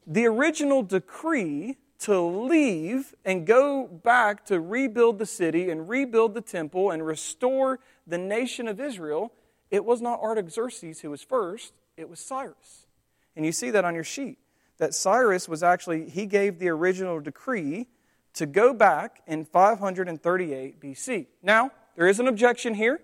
the 0.06 0.26
original 0.26 0.82
decree 0.82 1.76
to 2.00 2.20
leave 2.20 3.14
and 3.24 3.46
go 3.46 3.86
back 3.86 4.44
to 4.46 4.60
rebuild 4.60 5.18
the 5.18 5.26
city 5.26 5.70
and 5.70 5.88
rebuild 5.88 6.34
the 6.34 6.40
temple 6.40 6.90
and 6.90 7.06
restore 7.06 7.80
the 8.06 8.18
nation 8.18 8.68
of 8.68 8.80
Israel, 8.80 9.32
it 9.74 9.84
was 9.84 10.00
not 10.00 10.20
Artaxerxes 10.20 11.00
who 11.00 11.10
was 11.10 11.20
first, 11.20 11.72
it 11.96 12.08
was 12.08 12.20
Cyrus. 12.20 12.86
And 13.34 13.44
you 13.44 13.50
see 13.50 13.70
that 13.70 13.84
on 13.84 13.92
your 13.92 14.04
sheet. 14.04 14.38
That 14.78 14.94
Cyrus 14.94 15.48
was 15.48 15.64
actually, 15.64 16.08
he 16.08 16.26
gave 16.26 16.60
the 16.60 16.68
original 16.68 17.18
decree 17.18 17.88
to 18.34 18.46
go 18.46 18.72
back 18.72 19.22
in 19.26 19.44
538 19.44 20.80
BC. 20.80 21.26
Now, 21.42 21.72
there 21.96 22.06
is 22.06 22.20
an 22.20 22.28
objection 22.28 22.74
here 22.74 23.00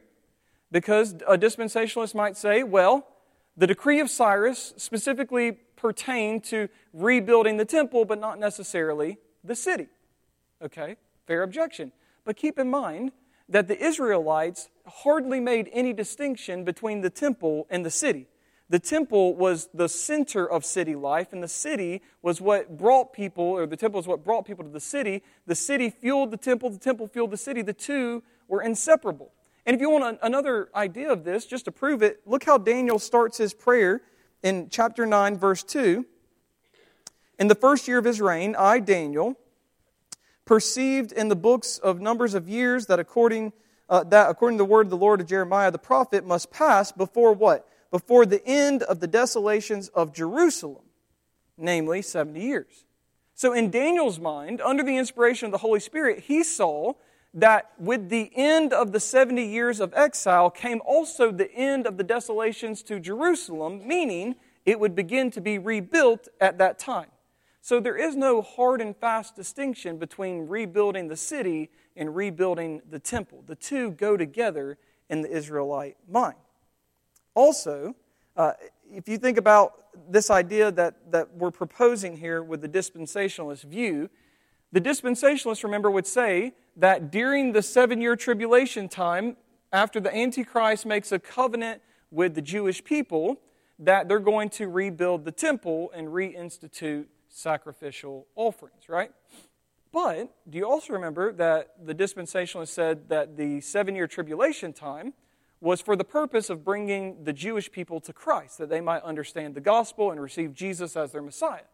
because 0.70 1.14
a 1.26 1.37
dispensationalist 1.37 2.14
might 2.14 2.37
say, 2.37 2.62
well, 2.62 3.04
the 3.56 3.66
decree 3.66 3.98
of 3.98 4.09
Cyrus 4.09 4.72
specifically 4.76 5.52
pertained 5.74 6.44
to 6.44 6.68
rebuilding 6.92 7.56
the 7.56 7.64
temple, 7.64 8.04
but 8.04 8.20
not 8.20 8.38
necessarily 8.38 9.18
the 9.42 9.56
city. 9.56 9.88
Okay, 10.62 10.94
fair 11.26 11.42
objection. 11.42 11.90
But 12.24 12.37
keep 12.37 12.61
in 12.61 12.70
mind 12.70 13.11
that 13.50 13.68
the 13.68 13.84
Israelites 13.84 14.70
hardly 14.86 15.40
made 15.40 15.68
any 15.72 15.92
distinction 15.92 16.64
between 16.64 17.00
the 17.00 17.10
temple 17.10 17.66
and 17.68 17.84
the 17.84 17.90
city. 17.90 18.28
The 18.70 18.78
temple 18.78 19.34
was 19.34 19.68
the 19.74 19.88
center 19.88 20.48
of 20.48 20.64
city 20.64 20.94
life, 20.94 21.32
and 21.32 21.42
the 21.42 21.48
city 21.48 22.02
was 22.22 22.40
what 22.40 22.78
brought 22.78 23.12
people, 23.12 23.44
or 23.44 23.66
the 23.66 23.76
temple 23.76 23.98
is 23.98 24.06
what 24.06 24.24
brought 24.24 24.46
people 24.46 24.64
to 24.64 24.70
the 24.70 24.78
city. 24.78 25.24
The 25.46 25.56
city 25.56 25.90
fueled 25.90 26.30
the 26.30 26.36
temple, 26.36 26.70
the 26.70 26.78
temple 26.78 27.08
fueled 27.08 27.32
the 27.32 27.36
city. 27.36 27.62
The 27.62 27.72
two 27.72 28.22
were 28.46 28.62
inseparable. 28.62 29.32
And 29.66 29.74
if 29.74 29.80
you 29.80 29.90
want 29.90 30.20
another 30.22 30.68
idea 30.74 31.10
of 31.10 31.24
this, 31.24 31.46
just 31.46 31.64
to 31.64 31.72
prove 31.72 32.02
it, 32.02 32.20
look 32.26 32.44
how 32.44 32.58
Daniel 32.58 33.00
starts 33.00 33.38
his 33.38 33.52
prayer 33.52 34.02
in 34.44 34.68
chapter 34.70 35.04
9, 35.04 35.36
verse 35.36 35.64
2. 35.64 36.06
In 37.40 37.48
the 37.48 37.56
first 37.56 37.88
year 37.88 37.98
of 37.98 38.04
his 38.04 38.20
reign, 38.20 38.54
I, 38.56 38.78
Daniel, 38.78 39.36
perceived 40.50 41.12
in 41.12 41.28
the 41.28 41.36
books 41.36 41.78
of 41.78 42.00
numbers 42.00 42.34
of 42.34 42.48
years 42.48 42.86
that 42.86 42.98
according, 42.98 43.52
uh, 43.88 44.02
that 44.02 44.28
according 44.28 44.58
to 44.58 44.64
the 44.64 44.68
word 44.68 44.86
of 44.88 44.90
the 44.90 44.96
Lord 44.96 45.20
of 45.20 45.28
Jeremiah 45.28 45.70
the 45.70 45.78
prophet 45.78 46.26
must 46.26 46.50
pass 46.50 46.90
before 46.90 47.32
what? 47.32 47.68
before 47.90 48.26
the 48.26 48.44
end 48.44 48.82
of 48.82 49.00
the 49.00 49.06
desolations 49.06 49.88
of 49.88 50.12
Jerusalem, 50.12 50.84
namely 51.56 52.02
70 52.02 52.40
years. 52.40 52.84
So, 53.34 53.52
in 53.52 53.70
Daniel's 53.70 54.18
mind, 54.18 54.60
under 54.60 54.82
the 54.82 54.96
inspiration 54.96 55.46
of 55.46 55.52
the 55.52 55.58
Holy 55.58 55.80
Spirit, 55.80 56.24
he 56.24 56.42
saw 56.42 56.94
that 57.32 57.70
with 57.78 58.08
the 58.08 58.30
end 58.34 58.72
of 58.72 58.92
the 58.92 59.00
70 59.00 59.44
years 59.44 59.80
of 59.80 59.94
exile 59.94 60.50
came 60.50 60.80
also 60.84 61.30
the 61.30 61.52
end 61.52 61.86
of 61.86 61.96
the 61.96 62.04
desolations 62.04 62.82
to 62.82 63.00
Jerusalem, 63.00 63.86
meaning 63.86 64.34
it 64.66 64.78
would 64.78 64.94
begin 64.94 65.30
to 65.30 65.40
be 65.40 65.58
rebuilt 65.58 66.28
at 66.40 66.58
that 66.58 66.78
time. 66.78 67.08
So, 67.62 67.79
there 67.79 67.96
is 67.96 68.16
no 68.16 68.40
hard 68.40 68.81
and 68.81 68.96
fast 68.96 69.37
distinction 69.37 69.99
between 69.99 70.49
rebuilding 70.49 71.09
the 71.09 71.16
city 71.16 71.70
and 71.94 72.14
rebuilding 72.14 72.81
the 72.88 72.99
temple. 72.99 73.44
The 73.46 73.55
two 73.55 73.90
go 73.92 74.16
together 74.16 74.79
in 75.11 75.20
the 75.23 75.31
Israelite 75.31 75.96
mind. 76.09 76.37
Also, 77.35 77.94
uh, 78.37 78.53
if 78.90 79.09
you 79.09 79.18
think 79.18 79.37
about 79.37 79.73
this 80.09 80.31
idea 80.31 80.73
that, 80.73 81.11
that 81.12 81.35
we're 81.35 81.51
proposing 81.51 82.16
here 82.16 82.42
with 82.42 82.62
the 82.62 82.68
dispensationalist 82.68 83.64
view, 83.64 84.09
the 84.73 84.81
dispensationalists, 84.81 85.64
remember, 85.64 85.90
would 85.90 86.07
say 86.07 86.55
that 86.77 87.11
during 87.11 87.53
the 87.53 87.62
seven 87.62 88.01
year 88.01 88.16
tribulation 88.16 88.88
time, 88.88 89.37
after 89.73 90.01
the 90.01 90.14
Antichrist 90.14 90.87
makes 90.87 91.12
a 91.12 91.18
covenant 91.18 91.83
with 92.11 92.35
the 92.35 92.42
Jewish 92.42 92.83
people, 92.83 93.40
that 93.79 94.09
they're 94.09 94.18
going 94.18 94.49
to 94.51 94.68
rebuild 94.68 95.25
the 95.25 95.33
temple 95.33 95.90
and 95.94 96.09
reinstitute 96.09 97.07
sacrificial 97.31 98.27
offerings, 98.37 98.88
right? 98.88 99.12
But 99.93 100.35
do 100.49 100.59
you 100.59 100.69
also 100.69 100.93
remember 100.93 101.33
that 101.33 101.75
the 101.85 101.95
dispensationalists 101.95 102.69
said 102.69 103.09
that 103.09 103.37
the 103.37 103.61
seven 103.61 103.95
year 103.95 104.07
tribulation 104.07 104.73
time 104.73 105.14
was 105.61 105.81
for 105.81 105.97
the 105.97 106.05
purpose 106.05 106.49
of 106.49 106.64
bringing 106.64 107.25
the 107.25 107.33
Jewish 107.33 107.71
people 107.71 108.01
to 108.01 108.12
Christ, 108.12 108.59
that 108.59 108.71
they 108.71 108.81
might 108.81 109.03
understand 109.03 109.55
the 109.55 109.61
gospel 109.61 110.11
and 110.11 110.21
receive 110.21 110.55
Jesus 110.55 110.97
as 110.97 111.12
their 111.12 111.23
Messiah. 111.23 111.64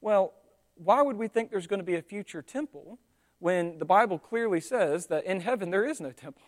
Well, 0.00 0.32
why 0.76 1.02
would 1.02 1.16
we 1.16 1.28
think 1.28 1.50
there's 1.50 1.66
going 1.66 1.80
to 1.80 1.84
be 1.84 1.96
a 1.96 2.02
future 2.02 2.40
temple 2.40 2.98
when 3.38 3.78
the 3.78 3.84
Bible 3.84 4.18
clearly 4.18 4.60
says 4.60 5.08
that 5.08 5.24
in 5.24 5.40
heaven 5.40 5.70
there 5.70 5.84
is 5.84 6.00
no 6.00 6.12
temple? 6.12 6.46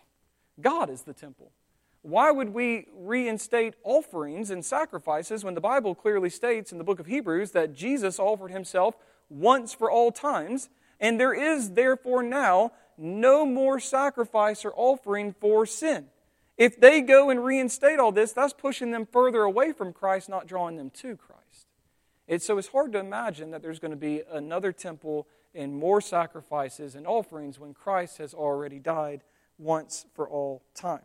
God 0.59 0.89
is 0.89 1.03
the 1.03 1.13
temple. 1.13 1.51
Why 2.03 2.31
would 2.31 2.49
we 2.49 2.87
reinstate 2.93 3.75
offerings 3.81 4.49
and 4.49 4.63
sacrifices 4.63 5.45
when 5.45 5.53
the 5.53 5.61
Bible 5.61 5.95
clearly 5.95 6.29
states 6.29 6.73
in 6.73 6.77
the 6.77 6.83
book 6.83 6.99
of 6.99 7.05
Hebrews 7.05 7.51
that 7.51 7.73
Jesus 7.73 8.19
offered 8.19 8.51
himself 8.51 8.95
once 9.29 9.73
for 9.73 9.89
all 9.89 10.11
times, 10.11 10.69
and 10.99 11.17
there 11.17 11.33
is 11.33 11.71
therefore 11.71 12.21
now 12.21 12.73
no 12.97 13.45
more 13.45 13.79
sacrifice 13.79 14.65
or 14.65 14.73
offering 14.75 15.33
for 15.39 15.65
sin? 15.65 16.07
If 16.57 16.77
they 16.77 16.99
go 16.99 17.29
and 17.29 17.43
reinstate 17.43 17.99
all 17.99 18.11
this, 18.11 18.33
that's 18.33 18.53
pushing 18.53 18.91
them 18.91 19.07
further 19.09 19.43
away 19.43 19.71
from 19.71 19.93
Christ, 19.93 20.27
not 20.27 20.45
drawing 20.45 20.75
them 20.75 20.89
to 20.95 21.15
Christ. 21.15 21.67
It's, 22.27 22.45
so 22.45 22.57
it's 22.57 22.67
hard 22.67 22.91
to 22.93 22.99
imagine 22.99 23.51
that 23.51 23.61
there's 23.61 23.79
going 23.79 23.91
to 23.91 23.97
be 23.97 24.23
another 24.29 24.73
temple 24.73 25.25
and 25.55 25.73
more 25.73 26.01
sacrifices 26.01 26.95
and 26.95 27.07
offerings 27.07 27.59
when 27.59 27.73
Christ 27.73 28.17
has 28.17 28.33
already 28.33 28.79
died 28.79 29.23
once 29.57 30.05
for 30.13 30.27
all 30.27 30.63
time. 30.75 31.01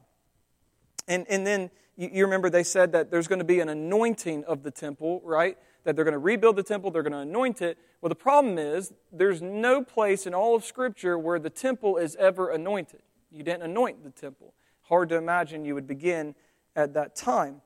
And, 1.08 1.26
and 1.28 1.44
then 1.44 1.70
you, 1.96 2.10
you 2.12 2.24
remember 2.24 2.48
they 2.48 2.62
said 2.62 2.92
that 2.92 3.10
there's 3.10 3.26
going 3.26 3.40
to 3.40 3.44
be 3.44 3.58
an 3.58 3.68
anointing 3.68 4.44
of 4.44 4.62
the 4.62 4.70
temple, 4.70 5.20
right? 5.24 5.58
That 5.82 5.96
they're 5.96 6.04
going 6.04 6.12
to 6.12 6.18
rebuild 6.18 6.56
the 6.56 6.62
temple, 6.62 6.90
they're 6.92 7.02
going 7.02 7.12
to 7.12 7.18
anoint 7.18 7.60
it. 7.62 7.78
Well, 8.00 8.08
the 8.08 8.14
problem 8.14 8.58
is 8.58 8.92
there's 9.10 9.42
no 9.42 9.82
place 9.82 10.26
in 10.26 10.34
all 10.34 10.54
of 10.54 10.64
Scripture 10.64 11.18
where 11.18 11.40
the 11.40 11.50
temple 11.50 11.96
is 11.96 12.14
ever 12.16 12.50
anointed. 12.50 13.02
You 13.32 13.42
didn't 13.42 13.62
anoint 13.62 14.04
the 14.04 14.10
temple. 14.10 14.54
Hard 14.82 15.08
to 15.08 15.16
imagine 15.16 15.64
you 15.64 15.74
would 15.74 15.88
begin 15.88 16.34
at 16.76 16.94
that 16.94 17.16
time. 17.16 17.60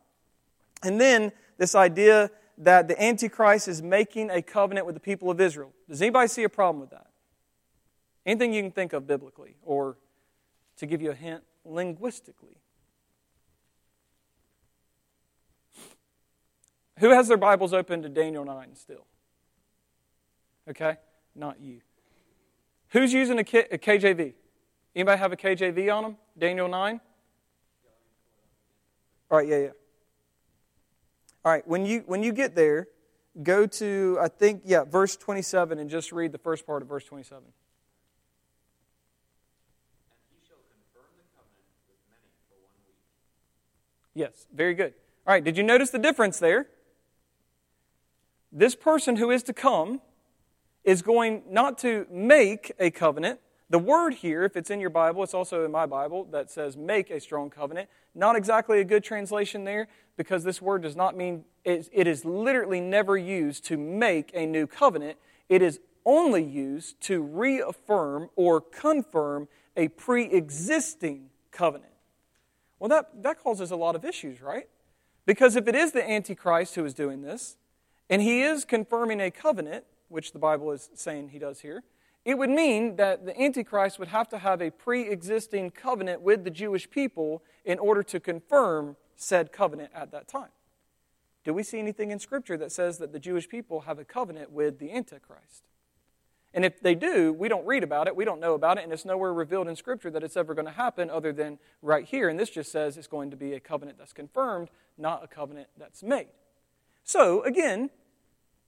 And 0.83 1.00
then 1.00 1.33
this 1.59 1.74
idea 1.74 2.31
that 2.59 2.88
the 2.88 3.00
Antichrist 3.02 3.68
is 3.68 3.83
making 3.83 4.31
a 4.31 4.42
covenant 4.42 4.87
with 4.87 4.94
the 4.94 5.00
people 5.00 5.31
of 5.31 5.40
Israel. 5.40 5.72
Does 5.88 6.02
anybody 6.02 6.28
see 6.28 6.44
a 6.44 6.48
problem 6.48 6.81
with 6.81 6.90
that? 6.90 7.07
Anything 8.24 8.52
you 8.52 8.62
can 8.62 8.70
think 8.70 8.92
of 8.92 9.07
biblically, 9.07 9.57
or 9.62 9.96
to 10.76 10.87
give 10.87 11.02
you 11.02 11.11
a 11.11 11.14
hint, 11.14 11.42
linguistically? 11.64 12.62
Who 17.03 17.11
has 17.11 17.27
their 17.27 17.37
Bibles 17.37 17.73
open 17.73 18.01
to 18.03 18.09
Daniel 18.09 18.45
9 18.45 18.77
still? 18.77 19.05
Okay? 20.71 20.99
Not 21.35 21.61
you. 21.61 21.81
Who's 22.91 23.12
using 23.12 23.41
a, 23.41 23.45
K- 23.45 23.67
a 23.73 23.77
KJV? 23.77 24.35
Anybody 24.95 25.19
have 25.19 25.33
a 25.33 25.37
KJV 25.37 25.93
on 25.93 26.05
them? 26.05 26.17
Daniel 26.38 26.69
9? 26.69 27.01
All 29.33 29.38
right, 29.38 29.49
yeah, 29.49 29.59
yeah. 29.59 29.69
All 31.45 31.51
right, 31.51 31.67
when 31.67 31.85
you 31.85 32.05
when 32.07 32.23
you 32.23 32.33
get 32.33 32.55
there, 32.55 32.87
go 33.43 33.67
to 33.67 34.19
I 34.21 34.29
think 34.29 34.62
yeah, 34.65 34.85
verse 34.85 35.17
27 35.17 35.81
and 35.81 35.91
just 35.91 36.12
read 36.12 36.31
the 36.31 36.38
first 36.38 36.65
part 36.65 36.83
of 36.83 36.88
verse 36.88 37.05
27. 37.05 37.43
Yes, 44.15 44.47
very 44.55 44.75
good. 44.75 44.95
All 45.27 45.35
right, 45.35 45.43
did 45.43 45.57
you 45.57 45.65
notice 45.65 45.91
the 45.91 45.99
difference 45.99 46.38
there? 46.38 46.69
This 48.53 48.75
person 48.75 49.17
who 49.17 49.31
is 49.31 49.43
to 49.45 49.55
come 49.55 50.03
is 50.85 51.01
going 51.01 51.43
not 51.49 51.79
to 51.79 52.07
make 52.11 52.73
a 52.79 52.91
covenant. 52.91 53.41
The 53.71 53.79
word 53.79 54.15
here, 54.15 54.45
if 54.45 54.57
it's 54.57 54.71
in 54.71 54.79
your 54.79 54.91
Bible, 54.91 55.23
it's 55.23 55.33
also 55.33 55.65
in 55.65 55.71
my 55.71 55.87
Bible 55.87 56.25
that 56.33 56.51
says 56.51 56.77
make 56.77 57.11
a 57.11 57.19
strong 57.19 57.49
covenant. 57.49 57.88
Not 58.15 58.37
exactly 58.37 58.81
a 58.81 58.85
good 58.85 59.03
translation 59.03 59.65
there 59.65 59.88
because 60.19 60.45
this 60.45 60.61
word 60.61 60.83
does 60.83 60.95
not 60.95 61.17
mean, 61.17 61.45
it 61.65 62.07
is 62.07 62.27
literally 62.27 62.81
never 62.81 63.17
used 63.17 63.65
to 63.67 63.79
make 63.79 64.31
a 64.35 64.45
new 64.45 64.67
covenant. 64.67 65.17
It 65.49 65.62
is 65.62 65.81
only 66.05 66.45
used 66.45 67.01
to 67.03 67.23
reaffirm 67.23 68.29
or 68.37 68.61
confirm 68.61 69.49
a 69.77 69.88
pre 69.88 70.25
existing 70.25 71.31
covenant. 71.51 71.93
Well, 72.79 72.88
that, 72.88 73.23
that 73.23 73.43
causes 73.43 73.71
a 73.71 73.77
lot 73.77 73.95
of 73.95 74.05
issues, 74.05 74.43
right? 74.43 74.69
Because 75.25 75.57
if 75.57 75.69
it 75.69 75.75
is 75.75 75.93
the 75.93 76.09
Antichrist 76.09 76.75
who 76.75 76.85
is 76.85 76.93
doing 76.93 77.23
this, 77.23 77.57
and 78.11 78.23
he 78.23 78.43
is 78.43 78.65
confirming 78.65 79.21
a 79.21 79.31
covenant, 79.31 79.85
which 80.09 80.33
the 80.33 80.38
Bible 80.38 80.71
is 80.73 80.91
saying 80.95 81.31
he 81.31 81.38
does 81.38 81.61
here, 81.61 81.83
it 82.25 82.38
would 82.38 82.51
mean 82.51 82.97
that 82.97 83.27
the 83.27 83.41
Antichrist 83.41 83.99
would 83.99 84.09
have 84.09 84.29
to 84.29 84.38
have 84.38 84.61
a 84.61 84.71
pre 84.71 85.09
existing 85.09 85.71
covenant 85.71 86.21
with 86.23 86.45
the 86.45 86.51
Jewish 86.51 86.88
people 86.88 87.43
in 87.65 87.79
order 87.79 88.03
to 88.05 88.21
confirm 88.21 88.97
said 89.17 89.53
covenant 89.53 89.91
at 89.95 90.12
that 90.12 90.29
time. 90.29 90.51
Do 91.45 91.53
we 91.53 91.65
see 91.65 91.81
anything 91.81 92.11
in 92.12 92.21
Scripture 92.21 92.57
that 92.59 92.71
says 92.71 92.99
that 92.99 93.12
the 93.12 93.19
Jewish 93.19 93.49
people 93.49 93.81
have 93.81 93.99
a 93.99 94.05
covenant 94.05 94.53
with 94.53 94.79
the 94.79 94.93
Antichrist? 94.93 95.65
And 96.55 96.65
if 96.65 96.81
they 96.81 96.95
do, 96.95 97.33
we 97.33 97.49
don't 97.49 97.67
read 97.67 97.83
about 97.83 98.07
it, 98.07 98.15
we 98.15 98.25
don't 98.25 98.38
know 98.38 98.55
about 98.55 98.77
it, 98.79 98.85
and 98.85 98.93
it's 98.93 99.07
nowhere 99.07 99.33
revealed 99.33 99.69
in 99.69 99.75
Scripture 99.75 100.11
that 100.11 100.23
it's 100.23 100.37
ever 100.37 100.55
going 100.55 100.67
to 100.67 100.73
happen 100.73 101.09
other 101.09 101.33
than 101.33 101.59
right 101.81 102.05
here. 102.05 102.29
And 102.29 102.38
this 102.38 102.51
just 102.51 102.71
says 102.71 102.97
it's 102.97 103.07
going 103.07 103.31
to 103.31 103.37
be 103.37 103.55
a 103.55 103.61
covenant 103.61 103.99
that's 103.99 104.12
confirmed, 104.12 104.69
not 104.99 105.25
a 105.25 105.27
covenant 105.27 105.69
that's 105.79 106.03
made. 106.03 106.29
So, 107.05 107.43
again, 107.43 107.91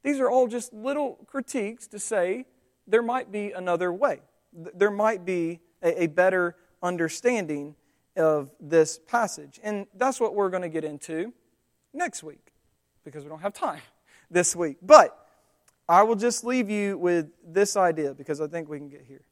these 0.02 0.20
are 0.20 0.30
all 0.30 0.46
just 0.46 0.72
little 0.72 1.18
critiques 1.26 1.86
to 1.88 1.98
say 1.98 2.46
there 2.86 3.02
might 3.02 3.32
be 3.32 3.52
another 3.52 3.92
way. 3.92 4.20
There 4.52 4.90
might 4.90 5.24
be 5.24 5.60
a, 5.82 6.04
a 6.04 6.06
better 6.06 6.56
understanding 6.82 7.74
of 8.16 8.50
this 8.60 8.98
passage. 8.98 9.58
And 9.62 9.86
that's 9.94 10.20
what 10.20 10.34
we're 10.34 10.50
going 10.50 10.62
to 10.62 10.68
get 10.68 10.84
into 10.84 11.32
next 11.92 12.22
week 12.22 12.52
because 13.04 13.24
we 13.24 13.30
don't 13.30 13.40
have 13.40 13.54
time 13.54 13.80
this 14.30 14.54
week. 14.54 14.76
But 14.82 15.18
I 15.88 16.02
will 16.02 16.16
just 16.16 16.44
leave 16.44 16.70
you 16.70 16.96
with 16.98 17.30
this 17.46 17.76
idea 17.76 18.14
because 18.14 18.40
I 18.40 18.46
think 18.46 18.68
we 18.68 18.78
can 18.78 18.88
get 18.88 19.04
here. 19.06 19.22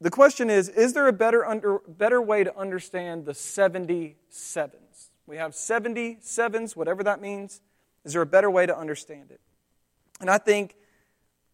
The 0.00 0.10
question 0.10 0.50
is 0.50 0.68
Is 0.68 0.92
there 0.94 1.06
a 1.06 1.12
better, 1.12 1.46
under, 1.46 1.78
better 1.86 2.20
way 2.20 2.44
to 2.44 2.56
understand 2.58 3.24
the 3.24 3.34
70 3.34 4.16
sevens? 4.28 5.11
We 5.32 5.38
have 5.38 5.54
70 5.54 6.18
sevens, 6.20 6.76
whatever 6.76 7.02
that 7.04 7.18
means. 7.22 7.62
Is 8.04 8.12
there 8.12 8.20
a 8.20 8.26
better 8.26 8.50
way 8.50 8.66
to 8.66 8.76
understand 8.76 9.30
it? 9.30 9.40
And 10.20 10.28
I 10.28 10.36
think, 10.36 10.76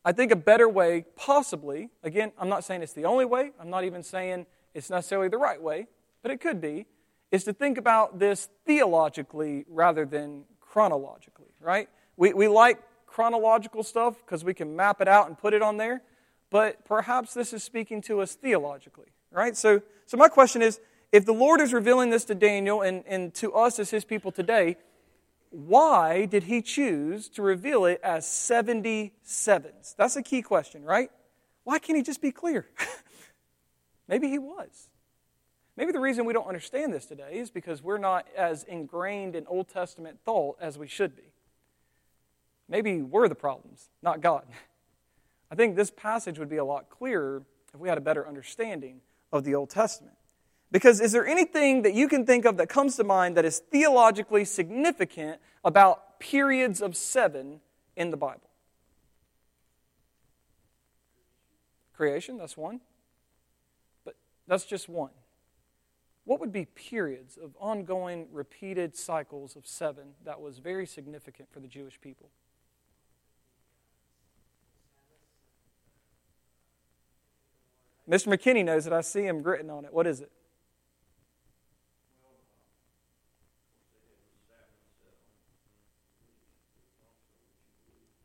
I 0.04 0.10
think 0.10 0.32
a 0.32 0.36
better 0.36 0.68
way, 0.68 1.04
possibly, 1.14 1.88
again, 2.02 2.32
I'm 2.40 2.48
not 2.48 2.64
saying 2.64 2.82
it's 2.82 2.92
the 2.92 3.04
only 3.04 3.24
way, 3.24 3.52
I'm 3.60 3.70
not 3.70 3.84
even 3.84 4.02
saying 4.02 4.46
it's 4.74 4.90
necessarily 4.90 5.28
the 5.28 5.38
right 5.38 5.62
way, 5.62 5.86
but 6.22 6.32
it 6.32 6.40
could 6.40 6.60
be, 6.60 6.86
is 7.30 7.44
to 7.44 7.52
think 7.52 7.78
about 7.78 8.18
this 8.18 8.48
theologically 8.66 9.64
rather 9.68 10.04
than 10.04 10.42
chronologically, 10.60 11.52
right? 11.60 11.88
We, 12.16 12.32
we 12.32 12.48
like 12.48 12.82
chronological 13.06 13.84
stuff 13.84 14.16
because 14.26 14.42
we 14.42 14.54
can 14.54 14.74
map 14.74 15.00
it 15.00 15.06
out 15.06 15.28
and 15.28 15.38
put 15.38 15.54
it 15.54 15.62
on 15.62 15.76
there, 15.76 16.02
but 16.50 16.84
perhaps 16.84 17.32
this 17.32 17.52
is 17.52 17.62
speaking 17.62 18.02
to 18.02 18.22
us 18.22 18.34
theologically, 18.34 19.12
right? 19.30 19.56
So, 19.56 19.82
so 20.06 20.16
my 20.16 20.26
question 20.26 20.62
is 20.62 20.80
if 21.12 21.24
the 21.24 21.32
Lord 21.32 21.60
is 21.60 21.72
revealing 21.72 22.10
this 22.10 22.24
to 22.26 22.34
Daniel 22.34 22.82
and, 22.82 23.04
and 23.06 23.32
to 23.34 23.52
us 23.54 23.78
as 23.78 23.90
his 23.90 24.04
people 24.04 24.30
today, 24.30 24.76
why 25.50 26.26
did 26.26 26.44
he 26.44 26.60
choose 26.60 27.28
to 27.30 27.42
reveal 27.42 27.86
it 27.86 28.00
as 28.02 28.26
77s? 28.26 29.96
That's 29.96 30.16
a 30.16 30.22
key 30.22 30.42
question, 30.42 30.84
right? 30.84 31.10
Why 31.64 31.78
can't 31.78 31.96
he 31.96 32.02
just 32.02 32.20
be 32.20 32.30
clear? 32.30 32.66
Maybe 34.08 34.28
he 34.28 34.38
was. 34.38 34.88
Maybe 35.76 35.92
the 35.92 36.00
reason 36.00 36.24
we 36.24 36.32
don't 36.32 36.46
understand 36.46 36.92
this 36.92 37.06
today 37.06 37.38
is 37.38 37.50
because 37.50 37.82
we're 37.82 37.98
not 37.98 38.26
as 38.36 38.64
ingrained 38.64 39.36
in 39.36 39.46
Old 39.46 39.68
Testament 39.68 40.18
thought 40.24 40.58
as 40.60 40.76
we 40.76 40.88
should 40.88 41.16
be. 41.16 41.32
Maybe 42.68 43.00
we're 43.00 43.28
the 43.28 43.34
problems, 43.34 43.88
not 44.02 44.20
God. 44.20 44.44
I 45.50 45.54
think 45.54 45.76
this 45.76 45.90
passage 45.90 46.38
would 46.38 46.50
be 46.50 46.56
a 46.56 46.64
lot 46.64 46.90
clearer 46.90 47.42
if 47.72 47.80
we 47.80 47.88
had 47.88 47.96
a 47.96 48.02
better 48.02 48.26
understanding 48.26 49.00
of 49.32 49.44
the 49.44 49.54
Old 49.54 49.70
Testament. 49.70 50.17
Because 50.70 51.00
is 51.00 51.12
there 51.12 51.26
anything 51.26 51.83
that 51.83 51.94
you 51.94 52.09
can 52.09 52.26
think 52.26 52.44
of 52.44 52.59
that 52.59 52.68
comes 52.68 52.96
to 52.96 53.04
mind 53.04 53.37
that 53.37 53.44
is 53.44 53.59
theologically 53.59 54.44
significant 54.44 55.40
about 55.64 56.20
periods 56.20 56.83
of 56.83 56.96
seven 56.96 57.61
in 57.96 58.11
the 58.11 58.16
Bible? 58.16 58.50
Creation, 61.94 62.37
that's 62.37 62.57
one. 62.57 62.81
But 64.04 64.16
that's 64.46 64.66
just 64.66 64.88
one. 64.88 65.11
What 66.24 66.40
would 66.40 66.52
be 66.52 66.66
periods 66.66 67.38
of 67.42 67.57
ongoing, 67.59 68.26
repeated 68.31 68.94
cycles 68.94 69.57
of 69.57 69.66
seven 69.66 70.09
that 70.26 70.40
was 70.40 70.59
very 70.59 70.87
significant 70.87 71.50
for 71.50 71.61
the 71.61 71.66
Jewish 71.66 71.98
people? 71.98 72.28
Mr. 78.09 78.28
McKinney 78.28 78.64
knows 78.64 78.87
it. 78.87 78.92
I 78.92 79.00
see 79.00 79.22
him 79.22 79.40
gritting 79.40 79.70
on 79.70 79.87
it. 79.87 79.92
What 79.92 80.07
is 80.07 80.20
it? 80.20 80.31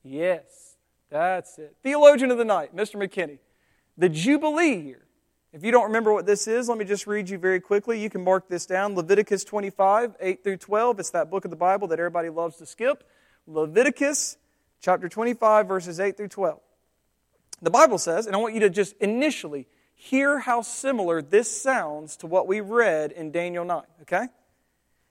Yes, 0.03 0.75
that's 1.09 1.57
it. 1.57 1.75
Theologian 1.81 2.31
of 2.31 2.37
the 2.37 2.45
night, 2.45 2.75
Mr. 2.75 2.95
McKinney. 2.95 3.39
The 3.97 4.09
Jubilee 4.09 4.75
year. 4.75 5.05
If 5.53 5.63
you 5.63 5.71
don't 5.71 5.85
remember 5.85 6.11
what 6.11 6.25
this 6.25 6.47
is, 6.47 6.67
let 6.67 6.79
me 6.79 6.85
just 6.85 7.05
read 7.05 7.29
you 7.29 7.37
very 7.37 7.59
quickly. 7.59 8.01
You 8.01 8.09
can 8.09 8.23
mark 8.23 8.49
this 8.49 8.65
down. 8.65 8.95
Leviticus 8.95 9.43
25, 9.43 10.15
8 10.19 10.43
through 10.43 10.57
12. 10.57 10.99
It's 10.99 11.11
that 11.11 11.29
book 11.29 11.45
of 11.45 11.51
the 11.51 11.57
Bible 11.57 11.87
that 11.89 11.99
everybody 11.99 12.29
loves 12.29 12.57
to 12.57 12.65
skip. 12.65 13.03
Leviticus 13.45 14.37
chapter 14.81 15.07
25, 15.07 15.67
verses 15.67 15.99
8 15.99 16.17
through 16.17 16.29
12. 16.29 16.59
The 17.61 17.69
Bible 17.69 17.99
says, 17.99 18.25
and 18.25 18.35
I 18.35 18.39
want 18.39 18.55
you 18.55 18.59
to 18.61 18.69
just 18.69 18.97
initially 18.97 19.67
hear 19.93 20.39
how 20.39 20.61
similar 20.61 21.21
this 21.21 21.49
sounds 21.49 22.17
to 22.17 22.27
what 22.27 22.47
we 22.47 22.59
read 22.59 23.11
in 23.11 23.31
Daniel 23.31 23.63
9, 23.63 23.83
okay? 24.01 24.27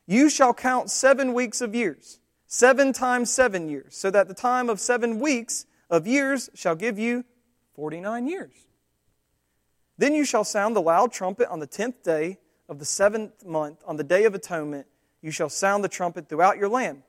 You 0.06 0.28
shall 0.28 0.52
count 0.52 0.90
seven 0.90 1.32
weeks 1.32 1.60
of 1.60 1.74
years, 1.74 2.18
seven 2.52 2.92
times 2.92 3.32
seven 3.32 3.66
years, 3.66 3.96
so 3.96 4.10
that 4.10 4.28
the 4.28 4.34
time 4.34 4.68
of 4.68 4.78
seven 4.78 5.18
weeks 5.18 5.64
of 5.88 6.06
years 6.06 6.50
shall 6.54 6.74
give 6.74 6.98
you 6.98 7.24
49 7.74 8.26
years. 8.26 8.52
Then 9.96 10.12
you 10.12 10.26
shall 10.26 10.44
sound 10.44 10.76
the 10.76 10.82
loud 10.82 11.12
trumpet 11.12 11.48
on 11.48 11.60
the 11.60 11.66
tenth 11.66 12.02
day 12.02 12.36
of 12.68 12.78
the 12.78 12.84
seventh 12.84 13.42
month, 13.46 13.82
on 13.86 13.96
the 13.96 14.04
day 14.04 14.24
of 14.24 14.34
atonement. 14.34 14.86
You 15.22 15.30
shall 15.30 15.48
sound 15.48 15.82
the 15.82 15.88
trumpet 15.88 16.28
throughout 16.28 16.58
your 16.58 16.68
land. 16.68 17.02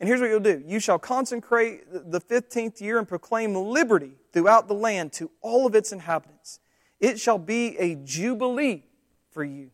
And 0.00 0.08
here's 0.08 0.22
what 0.22 0.30
you'll 0.30 0.40
do 0.40 0.64
you 0.66 0.80
shall 0.80 0.98
consecrate 0.98 1.82
the 2.10 2.20
fifteenth 2.20 2.80
year 2.80 2.98
and 2.98 3.06
proclaim 3.06 3.54
liberty 3.54 4.12
throughout 4.32 4.68
the 4.68 4.74
land 4.74 5.12
to 5.14 5.30
all 5.42 5.66
of 5.66 5.74
its 5.74 5.92
inhabitants. 5.92 6.60
It 6.98 7.20
shall 7.20 7.38
be 7.38 7.76
a 7.76 7.94
jubilee 7.96 8.84
for 9.32 9.44
you. 9.44 9.70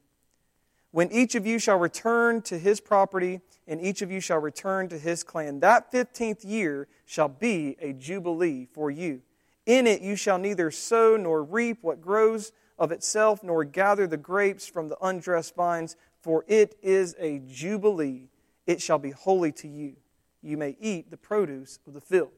When 0.94 1.10
each 1.10 1.34
of 1.34 1.44
you 1.44 1.58
shall 1.58 1.80
return 1.80 2.40
to 2.42 2.56
his 2.56 2.80
property, 2.80 3.40
and 3.66 3.80
each 3.80 4.00
of 4.00 4.12
you 4.12 4.20
shall 4.20 4.38
return 4.38 4.88
to 4.90 4.96
his 4.96 5.24
clan, 5.24 5.58
that 5.58 5.90
fifteenth 5.90 6.44
year 6.44 6.86
shall 7.04 7.26
be 7.26 7.76
a 7.80 7.92
jubilee 7.92 8.68
for 8.72 8.92
you. 8.92 9.22
In 9.66 9.88
it 9.88 10.02
you 10.02 10.14
shall 10.14 10.38
neither 10.38 10.70
sow 10.70 11.16
nor 11.16 11.42
reap 11.42 11.78
what 11.82 12.00
grows 12.00 12.52
of 12.78 12.92
itself, 12.92 13.42
nor 13.42 13.64
gather 13.64 14.06
the 14.06 14.16
grapes 14.16 14.68
from 14.68 14.88
the 14.88 14.96
undressed 15.02 15.56
vines, 15.56 15.96
for 16.22 16.44
it 16.46 16.76
is 16.80 17.16
a 17.18 17.40
jubilee. 17.40 18.28
It 18.64 18.80
shall 18.80 19.00
be 19.00 19.10
holy 19.10 19.50
to 19.50 19.66
you. 19.66 19.96
You 20.42 20.56
may 20.56 20.76
eat 20.80 21.10
the 21.10 21.16
produce 21.16 21.80
of 21.88 21.94
the 21.94 22.00
field. 22.00 22.30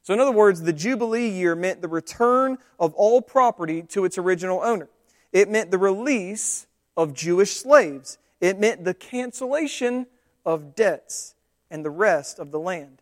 So, 0.00 0.14
in 0.14 0.20
other 0.20 0.32
words, 0.32 0.62
the 0.62 0.72
Jubilee 0.72 1.28
year 1.28 1.54
meant 1.54 1.82
the 1.82 1.88
return 1.88 2.56
of 2.78 2.94
all 2.94 3.20
property 3.20 3.82
to 3.90 4.06
its 4.06 4.16
original 4.16 4.62
owner. 4.62 4.88
It 5.34 5.50
meant 5.50 5.70
the 5.70 5.76
release 5.76 6.66
of 7.00 7.14
Jewish 7.14 7.52
slaves. 7.52 8.18
It 8.40 8.58
meant 8.58 8.84
the 8.84 8.94
cancellation 8.94 10.06
of 10.44 10.74
debts. 10.74 11.34
and 11.72 11.84
the 11.84 11.90
rest 11.90 12.40
of 12.40 12.50
the 12.50 12.58
land. 12.58 13.00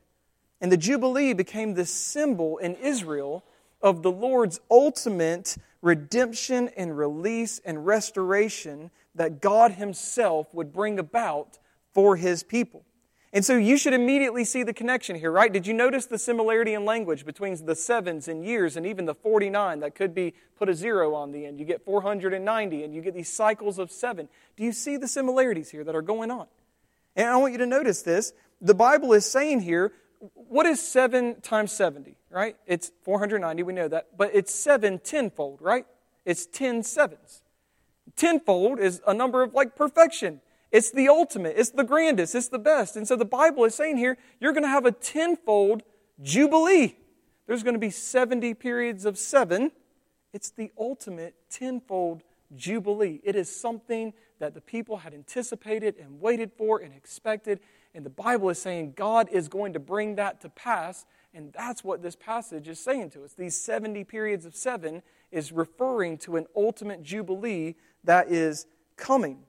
And 0.60 0.70
the 0.70 0.76
Jubilee 0.76 1.32
became 1.32 1.72
the 1.72 1.86
symbol 1.86 2.58
in 2.58 2.74
Israel 2.74 3.42
of 3.80 4.02
the 4.02 4.10
Lord's 4.10 4.60
ultimate 4.70 5.56
redemption 5.80 6.68
and 6.76 6.98
release 6.98 7.60
and 7.64 7.86
restoration 7.86 8.90
that 9.14 9.40
God 9.40 9.72
Himself 9.72 10.52
would 10.52 10.70
bring 10.70 10.98
about 10.98 11.58
for 11.94 12.16
His 12.16 12.42
people. 12.42 12.84
And 13.32 13.44
so 13.44 13.56
you 13.56 13.76
should 13.76 13.92
immediately 13.92 14.44
see 14.44 14.62
the 14.62 14.72
connection 14.72 15.14
here, 15.14 15.30
right? 15.30 15.52
Did 15.52 15.66
you 15.66 15.74
notice 15.74 16.06
the 16.06 16.16
similarity 16.18 16.72
in 16.72 16.86
language 16.86 17.26
between 17.26 17.62
the 17.66 17.74
sevens 17.74 18.26
and 18.26 18.42
years 18.42 18.76
and 18.76 18.86
even 18.86 19.04
the 19.04 19.14
49 19.14 19.80
that 19.80 19.94
could 19.94 20.14
be 20.14 20.32
put 20.58 20.70
a 20.70 20.74
zero 20.74 21.14
on 21.14 21.32
the 21.32 21.44
end? 21.44 21.58
You 21.58 21.66
get 21.66 21.84
490 21.84 22.84
and 22.84 22.94
you 22.94 23.02
get 23.02 23.14
these 23.14 23.30
cycles 23.30 23.78
of 23.78 23.90
seven. 23.92 24.28
Do 24.56 24.64
you 24.64 24.72
see 24.72 24.96
the 24.96 25.08
similarities 25.08 25.70
here 25.70 25.84
that 25.84 25.94
are 25.94 26.02
going 26.02 26.30
on? 26.30 26.46
And 27.16 27.28
I 27.28 27.36
want 27.36 27.52
you 27.52 27.58
to 27.58 27.66
notice 27.66 28.00
this. 28.00 28.32
The 28.62 28.74
Bible 28.74 29.12
is 29.12 29.26
saying 29.26 29.60
here, 29.60 29.92
what 30.34 30.64
is 30.66 30.80
7 30.80 31.40
times 31.42 31.72
70, 31.72 32.16
right? 32.30 32.56
It's 32.66 32.90
490, 33.02 33.62
we 33.62 33.72
know 33.74 33.88
that. 33.88 34.16
But 34.16 34.30
it's 34.32 34.54
7 34.54 35.00
tenfold, 35.00 35.60
right? 35.60 35.84
It's 36.24 36.46
10 36.46 36.82
sevens. 36.82 37.42
Tenfold 38.16 38.80
is 38.80 39.00
a 39.06 39.14
number 39.14 39.42
of 39.42 39.54
like 39.54 39.76
perfection. 39.76 40.40
It's 40.70 40.90
the 40.90 41.08
ultimate, 41.08 41.54
it's 41.56 41.70
the 41.70 41.84
grandest, 41.84 42.34
it's 42.34 42.48
the 42.48 42.58
best. 42.58 42.96
And 42.96 43.08
so 43.08 43.16
the 43.16 43.24
Bible 43.24 43.64
is 43.64 43.74
saying 43.74 43.96
here, 43.96 44.18
you're 44.40 44.52
going 44.52 44.64
to 44.64 44.68
have 44.68 44.84
a 44.84 44.92
tenfold 44.92 45.82
jubilee. 46.20 46.96
There's 47.46 47.62
going 47.62 47.74
to 47.74 47.80
be 47.80 47.90
70 47.90 48.54
periods 48.54 49.04
of 49.06 49.16
seven. 49.16 49.72
It's 50.34 50.50
the 50.50 50.70
ultimate 50.78 51.34
tenfold 51.48 52.22
jubilee. 52.54 53.20
It 53.24 53.34
is 53.34 53.54
something 53.54 54.12
that 54.38 54.54
the 54.54 54.60
people 54.60 54.98
had 54.98 55.14
anticipated 55.14 55.96
and 55.98 56.20
waited 56.20 56.52
for 56.52 56.78
and 56.80 56.94
expected. 56.94 57.60
And 57.94 58.04
the 58.04 58.10
Bible 58.10 58.50
is 58.50 58.60
saying 58.60 58.92
God 58.94 59.28
is 59.30 59.48
going 59.48 59.72
to 59.72 59.80
bring 59.80 60.16
that 60.16 60.40
to 60.42 60.50
pass. 60.50 61.06
And 61.32 61.52
that's 61.52 61.82
what 61.82 62.02
this 62.02 62.16
passage 62.16 62.68
is 62.68 62.78
saying 62.78 63.10
to 63.10 63.24
us. 63.24 63.32
These 63.32 63.58
70 63.58 64.04
periods 64.04 64.44
of 64.44 64.54
seven 64.54 65.02
is 65.30 65.50
referring 65.50 66.18
to 66.18 66.36
an 66.36 66.46
ultimate 66.54 67.02
jubilee 67.02 67.74
that 68.04 68.30
is 68.30 68.66
coming. 68.96 69.44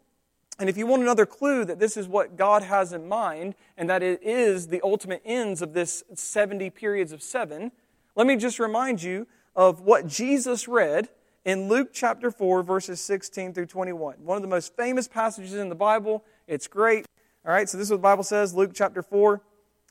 And 0.60 0.69
if 0.69 0.78
you 0.78 0.86
want 0.86 1.02
another 1.02 1.26
clue 1.26 1.63
that 1.63 1.80
this 1.80 1.95
is 1.95 2.08
what 2.08 2.36
God 2.36 2.63
has 2.63 2.91
in 2.91 3.08
mind 3.08 3.56
and 3.78 3.89
that 3.89 4.04
it 4.04 4.22
is 4.22 4.67
the 4.67 4.82
ultimate 4.84 5.22
ends 5.24 5.62
of 5.62 5.74
this 5.74 6.04
70 6.13 6.69
periods 6.72 7.13
of 7.13 7.24
seven, 7.24 7.72
let 8.15 8.28
me 8.28 8.36
just 8.36 8.60
remind 8.60 9.02
you 9.02 9.26
of 9.56 9.80
what 9.80 10.06
Jesus 10.06 10.67
read 10.67 11.08
in 11.45 11.69
Luke 11.69 11.91
chapter 11.93 12.30
4, 12.30 12.62
verses 12.62 13.00
16 13.00 13.54
through 13.54 13.67
21. 13.67 14.15
One 14.19 14.36
of 14.36 14.41
the 14.41 14.50
most 14.50 14.76
famous 14.76 15.08
passages 15.08 15.54
in 15.54 15.69
the 15.69 15.76
Bible. 15.76 16.26
It's 16.45 16.67
great. 16.67 17.06
All 17.45 17.54
right, 17.54 17.69
so 17.69 17.78
this 17.78 17.88
is 17.88 17.91
what 17.91 17.98
the 17.98 18.04
Bible 18.04 18.24
says, 18.24 18.54
Luke 18.54 18.72
chapter 18.74 19.02
4. 19.02 19.41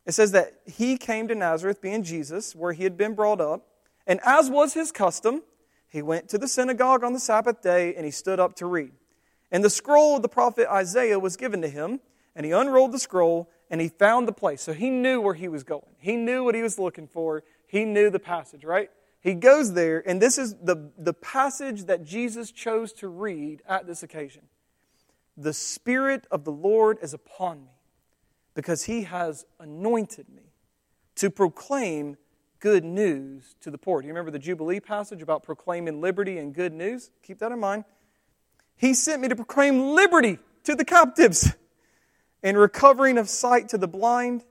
It 0.05 0.13
says 0.13 0.33
that 0.33 0.61
he 0.67 0.99
came 0.99 1.29
to 1.29 1.35
Nazareth, 1.35 1.81
being 1.81 2.03
Jesus, 2.03 2.55
where 2.55 2.73
he 2.73 2.85
had 2.85 2.97
been 2.99 3.15
brought 3.15 3.41
up. 3.41 3.67
And 4.07 4.21
as 4.25 4.51
was 4.51 4.75
his 4.75 4.93
custom, 4.93 5.43
he 5.89 6.03
went 6.03 6.29
to 6.29 6.39
the 6.39 6.49
synagogue 6.49 7.03
on 7.03 7.15
the 7.15 7.21
Sabbath 7.21 7.63
day 7.63 7.95
and 7.95 8.05
he 8.05 8.11
stood 8.11 8.39
up 8.39 8.55
to 8.57 8.67
read. 8.67 8.93
And 9.51 9.65
the 9.65 9.71
scroll 9.71 10.17
of 10.17 10.23
the 10.23 10.29
prophet 10.29 10.69
Isaiah 10.71 11.19
was 11.19 11.37
given 11.37 11.63
to 11.63 11.69
him, 11.69 12.01
and 12.35 12.45
he 12.45 12.53
unrolled 12.53 12.93
the 12.93 12.99
scroll 12.99 13.51
and 13.71 13.81
he 13.81 13.89
found 13.89 14.27
the 14.27 14.33
place. 14.33 14.63
So 14.63 14.73
he 14.73 14.91
knew 14.91 15.21
where 15.21 15.35
he 15.35 15.49
was 15.49 15.65
going. 15.65 15.95
He 15.99 16.17
knew 16.17 16.45
what 16.45 16.55
he 16.55 16.63
was 16.63 16.79
looking 16.79 17.07
for. 17.07 17.43
He 17.67 17.85
knew 17.85 18.11
the 18.11 18.19
passage, 18.19 18.65
right? 18.65 18.91
He 19.21 19.35
goes 19.35 19.75
there, 19.75 20.03
and 20.09 20.23
this 20.23 20.39
is 20.39 20.55
the, 20.63 20.91
the 20.97 21.13
passage 21.13 21.85
that 21.85 22.05
Jesus 22.05 22.51
chose 22.51 22.93
to 22.95 23.09
read 23.09 23.63
at 23.69 23.87
this 23.87 24.03
occasion. 24.03 24.43
The 25.37 25.53
Spirit 25.53 26.27
of 26.31 26.45
the 26.45 26.53
Lord 26.53 26.99
is 27.03 27.13
upon 27.13 27.65
me 27.65 27.73
because 28.55 28.85
he 28.85 29.03
has 29.03 29.45
anointed 29.61 30.29
me 30.29 30.55
to 31.17 31.31
proclaim 31.31 32.17
good 32.61 32.85
news 32.85 33.55
to 33.61 33.71
the 33.71 33.79
poor. 33.79 34.01
Do 34.01 34.07
you 34.07 34.13
remember 34.13 34.31
the 34.31 34.39
Jubilee 34.39 34.81
passage 34.81 35.23
about 35.23 35.43
proclaiming 35.43 36.01
liberty 36.01 36.39
and 36.39 36.55
good 36.55 36.73
news? 36.73 37.11
Keep 37.23 37.39
that 37.41 37.53
in 37.53 37.61
mind. 37.61 37.85
He 38.79 38.95
sent 38.95 39.21
me 39.21 39.29
to 39.29 39.37
proclaim 39.37 39.95
liberty 39.95 40.39
to 40.65 40.75
the 40.75 40.85
captives 40.85 41.53
and 42.43 42.57
recovering 42.57 43.19
of 43.19 43.29
sight 43.29 43.69
to 43.71 43.79
the 43.79 43.89
blind, 43.89 44.45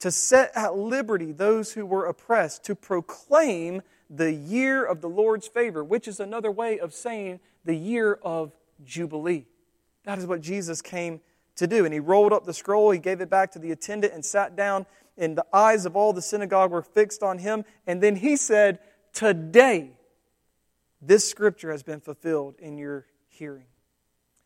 to 0.00 0.10
set 0.10 0.50
at 0.56 0.76
liberty 0.76 1.32
those 1.32 1.72
who 1.72 1.86
were 1.86 2.06
oppressed, 2.06 2.64
to 2.64 2.74
proclaim 2.74 3.82
the 4.10 4.32
year 4.32 4.84
of 4.84 5.00
the 5.00 5.08
Lord's 5.08 5.46
favor, 5.46 5.84
which 5.84 6.08
is 6.08 6.18
another 6.18 6.50
way 6.50 6.80
of 6.80 6.92
saying 6.92 7.38
the 7.64 7.76
year 7.76 8.18
of 8.22 8.52
Jubilee. 8.84 9.46
That 10.04 10.18
is 10.18 10.26
what 10.26 10.40
Jesus 10.40 10.82
came 10.82 11.20
to 11.56 11.68
do. 11.68 11.84
And 11.84 11.94
he 11.94 12.00
rolled 12.00 12.32
up 12.32 12.44
the 12.44 12.54
scroll, 12.54 12.90
he 12.90 12.98
gave 12.98 13.20
it 13.20 13.30
back 13.30 13.52
to 13.52 13.60
the 13.60 13.70
attendant, 13.70 14.12
and 14.12 14.24
sat 14.24 14.56
down. 14.56 14.86
And 15.16 15.38
the 15.38 15.46
eyes 15.52 15.86
of 15.86 15.94
all 15.94 16.12
the 16.12 16.22
synagogue 16.22 16.72
were 16.72 16.82
fixed 16.82 17.22
on 17.22 17.38
him. 17.38 17.64
And 17.86 18.02
then 18.02 18.16
he 18.16 18.36
said, 18.36 18.80
Today, 19.12 19.90
this 21.00 21.28
scripture 21.28 21.70
has 21.70 21.82
been 21.82 22.00
fulfilled 22.00 22.56
in 22.58 22.78
your 22.78 23.06
hearing. 23.40 23.64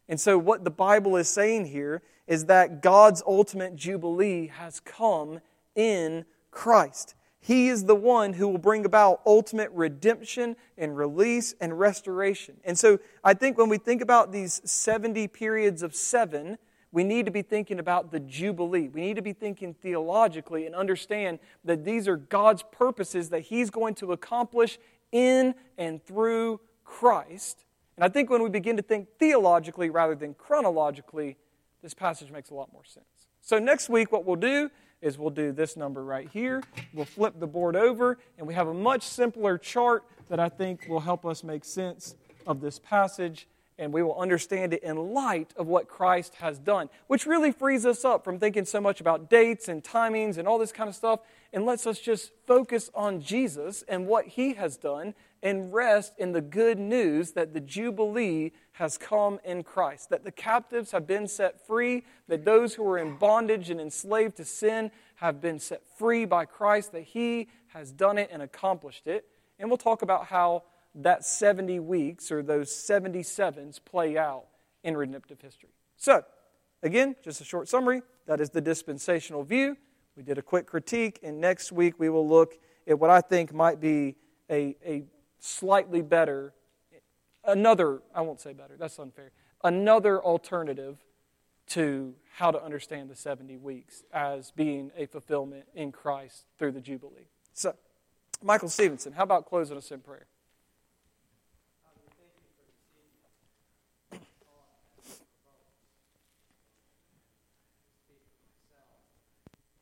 And 0.08 0.20
so, 0.20 0.38
what 0.38 0.64
the 0.64 0.70
Bible 0.70 1.16
is 1.16 1.28
saying 1.28 1.66
here 1.66 2.00
is 2.26 2.46
that 2.46 2.80
God's 2.80 3.22
ultimate 3.26 3.74
jubilee 3.76 4.46
has 4.46 4.80
come 4.80 5.40
in 5.74 6.24
Christ. 6.50 7.14
He 7.40 7.68
is 7.68 7.84
the 7.84 7.94
one 7.94 8.34
who 8.34 8.48
will 8.48 8.58
bring 8.58 8.86
about 8.86 9.20
ultimate 9.26 9.70
redemption 9.72 10.56
and 10.78 10.96
release 10.96 11.54
and 11.60 11.78
restoration. 11.78 12.56
And 12.64 12.78
so, 12.78 13.00
I 13.22 13.34
think 13.34 13.58
when 13.58 13.68
we 13.68 13.78
think 13.78 14.00
about 14.00 14.30
these 14.30 14.62
70 14.64 15.26
periods 15.28 15.82
of 15.82 15.94
seven, 15.94 16.56
we 16.92 17.02
need 17.02 17.26
to 17.26 17.32
be 17.32 17.42
thinking 17.42 17.80
about 17.80 18.12
the 18.12 18.20
Jubilee. 18.20 18.88
We 18.88 19.00
need 19.00 19.16
to 19.16 19.22
be 19.22 19.32
thinking 19.32 19.74
theologically 19.74 20.66
and 20.66 20.74
understand 20.76 21.40
that 21.64 21.84
these 21.84 22.06
are 22.06 22.16
God's 22.16 22.62
purposes 22.70 23.30
that 23.30 23.40
He's 23.40 23.70
going 23.70 23.96
to 23.96 24.12
accomplish 24.12 24.78
in 25.10 25.56
and 25.76 26.00
through 26.04 26.60
Christ. 26.84 27.63
And 27.96 28.04
I 28.04 28.08
think 28.08 28.30
when 28.30 28.42
we 28.42 28.50
begin 28.50 28.76
to 28.76 28.82
think 28.82 29.08
theologically 29.18 29.90
rather 29.90 30.14
than 30.14 30.34
chronologically, 30.34 31.36
this 31.82 31.94
passage 31.94 32.30
makes 32.30 32.50
a 32.50 32.54
lot 32.54 32.72
more 32.72 32.84
sense. 32.84 33.06
So, 33.40 33.58
next 33.58 33.88
week, 33.88 34.10
what 34.10 34.24
we'll 34.24 34.36
do 34.36 34.70
is 35.02 35.18
we'll 35.18 35.30
do 35.30 35.52
this 35.52 35.76
number 35.76 36.02
right 36.02 36.28
here. 36.32 36.62
We'll 36.94 37.04
flip 37.04 37.34
the 37.38 37.46
board 37.46 37.76
over, 37.76 38.18
and 38.38 38.46
we 38.46 38.54
have 38.54 38.68
a 38.68 38.74
much 38.74 39.02
simpler 39.02 39.58
chart 39.58 40.04
that 40.28 40.40
I 40.40 40.48
think 40.48 40.86
will 40.88 41.00
help 41.00 41.26
us 41.26 41.44
make 41.44 41.64
sense 41.64 42.14
of 42.46 42.60
this 42.60 42.78
passage 42.78 43.46
and 43.78 43.92
we 43.92 44.02
will 44.02 44.18
understand 44.18 44.72
it 44.72 44.82
in 44.82 45.12
light 45.12 45.52
of 45.56 45.66
what 45.66 45.88
Christ 45.88 46.36
has 46.36 46.58
done, 46.58 46.88
which 47.06 47.26
really 47.26 47.50
frees 47.50 47.84
us 47.84 48.04
up 48.04 48.24
from 48.24 48.38
thinking 48.38 48.64
so 48.64 48.80
much 48.80 49.00
about 49.00 49.28
dates 49.28 49.68
and 49.68 49.82
timings 49.82 50.38
and 50.38 50.46
all 50.46 50.58
this 50.58 50.72
kind 50.72 50.88
of 50.88 50.94
stuff 50.94 51.20
and 51.52 51.66
lets 51.66 51.86
us 51.86 51.98
just 51.98 52.30
focus 52.46 52.90
on 52.94 53.20
Jesus 53.20 53.82
and 53.88 54.06
what 54.06 54.26
he 54.26 54.54
has 54.54 54.76
done 54.76 55.14
and 55.44 55.74
rest 55.74 56.14
in 56.16 56.32
the 56.32 56.40
good 56.40 56.78
news 56.78 57.32
that 57.32 57.52
the 57.52 57.60
Jubilee 57.60 58.50
has 58.72 58.96
come 58.96 59.38
in 59.44 59.62
Christ, 59.62 60.08
that 60.08 60.24
the 60.24 60.32
captives 60.32 60.90
have 60.92 61.06
been 61.06 61.28
set 61.28 61.64
free, 61.66 62.04
that 62.28 62.46
those 62.46 62.74
who 62.74 62.82
were 62.82 62.96
in 62.96 63.18
bondage 63.18 63.68
and 63.68 63.78
enslaved 63.78 64.38
to 64.38 64.44
sin 64.44 64.90
have 65.16 65.42
been 65.42 65.58
set 65.58 65.82
free 65.98 66.24
by 66.24 66.46
Christ, 66.46 66.92
that 66.92 67.02
he 67.02 67.48
has 67.68 67.92
done 67.92 68.16
it 68.16 68.30
and 68.32 68.40
accomplished 68.40 69.06
it. 69.06 69.26
And 69.58 69.68
we'll 69.68 69.76
talk 69.76 70.00
about 70.00 70.26
how 70.26 70.62
that 70.94 71.26
70 71.26 71.78
weeks 71.78 72.32
or 72.32 72.42
those 72.42 72.70
77s 72.70 73.84
play 73.84 74.16
out 74.16 74.46
in 74.82 74.96
redemptive 74.96 75.42
history. 75.42 75.70
So, 75.98 76.24
again, 76.82 77.16
just 77.22 77.42
a 77.42 77.44
short 77.44 77.68
summary. 77.68 78.00
That 78.26 78.40
is 78.40 78.48
the 78.48 78.62
dispensational 78.62 79.44
view. 79.44 79.76
We 80.16 80.22
did 80.22 80.38
a 80.38 80.42
quick 80.42 80.66
critique, 80.66 81.20
and 81.22 81.38
next 81.38 81.70
week 81.70 81.98
we 81.98 82.08
will 82.08 82.26
look 82.26 82.54
at 82.86 82.98
what 82.98 83.10
I 83.10 83.20
think 83.20 83.52
might 83.52 83.78
be 83.78 84.16
a, 84.50 84.76
a 84.84 85.04
slightly 85.44 86.00
better, 86.00 86.54
another, 87.44 88.00
I 88.14 88.22
won't 88.22 88.40
say 88.40 88.54
better, 88.54 88.76
that's 88.78 88.98
unfair, 88.98 89.30
another 89.62 90.22
alternative 90.22 90.96
to 91.68 92.14
how 92.36 92.50
to 92.50 92.62
understand 92.62 93.10
the 93.10 93.14
70 93.14 93.58
weeks 93.58 94.02
as 94.12 94.50
being 94.52 94.90
a 94.96 95.06
fulfillment 95.06 95.64
in 95.74 95.92
Christ 95.92 96.44
through 96.58 96.72
the 96.72 96.80
Jubilee. 96.80 97.28
So, 97.52 97.74
Michael 98.42 98.68
Stevenson, 98.68 99.12
how 99.12 99.22
about 99.22 99.46
closing 99.46 99.76
us 99.76 99.90
in 99.90 100.00
prayer? 100.00 100.26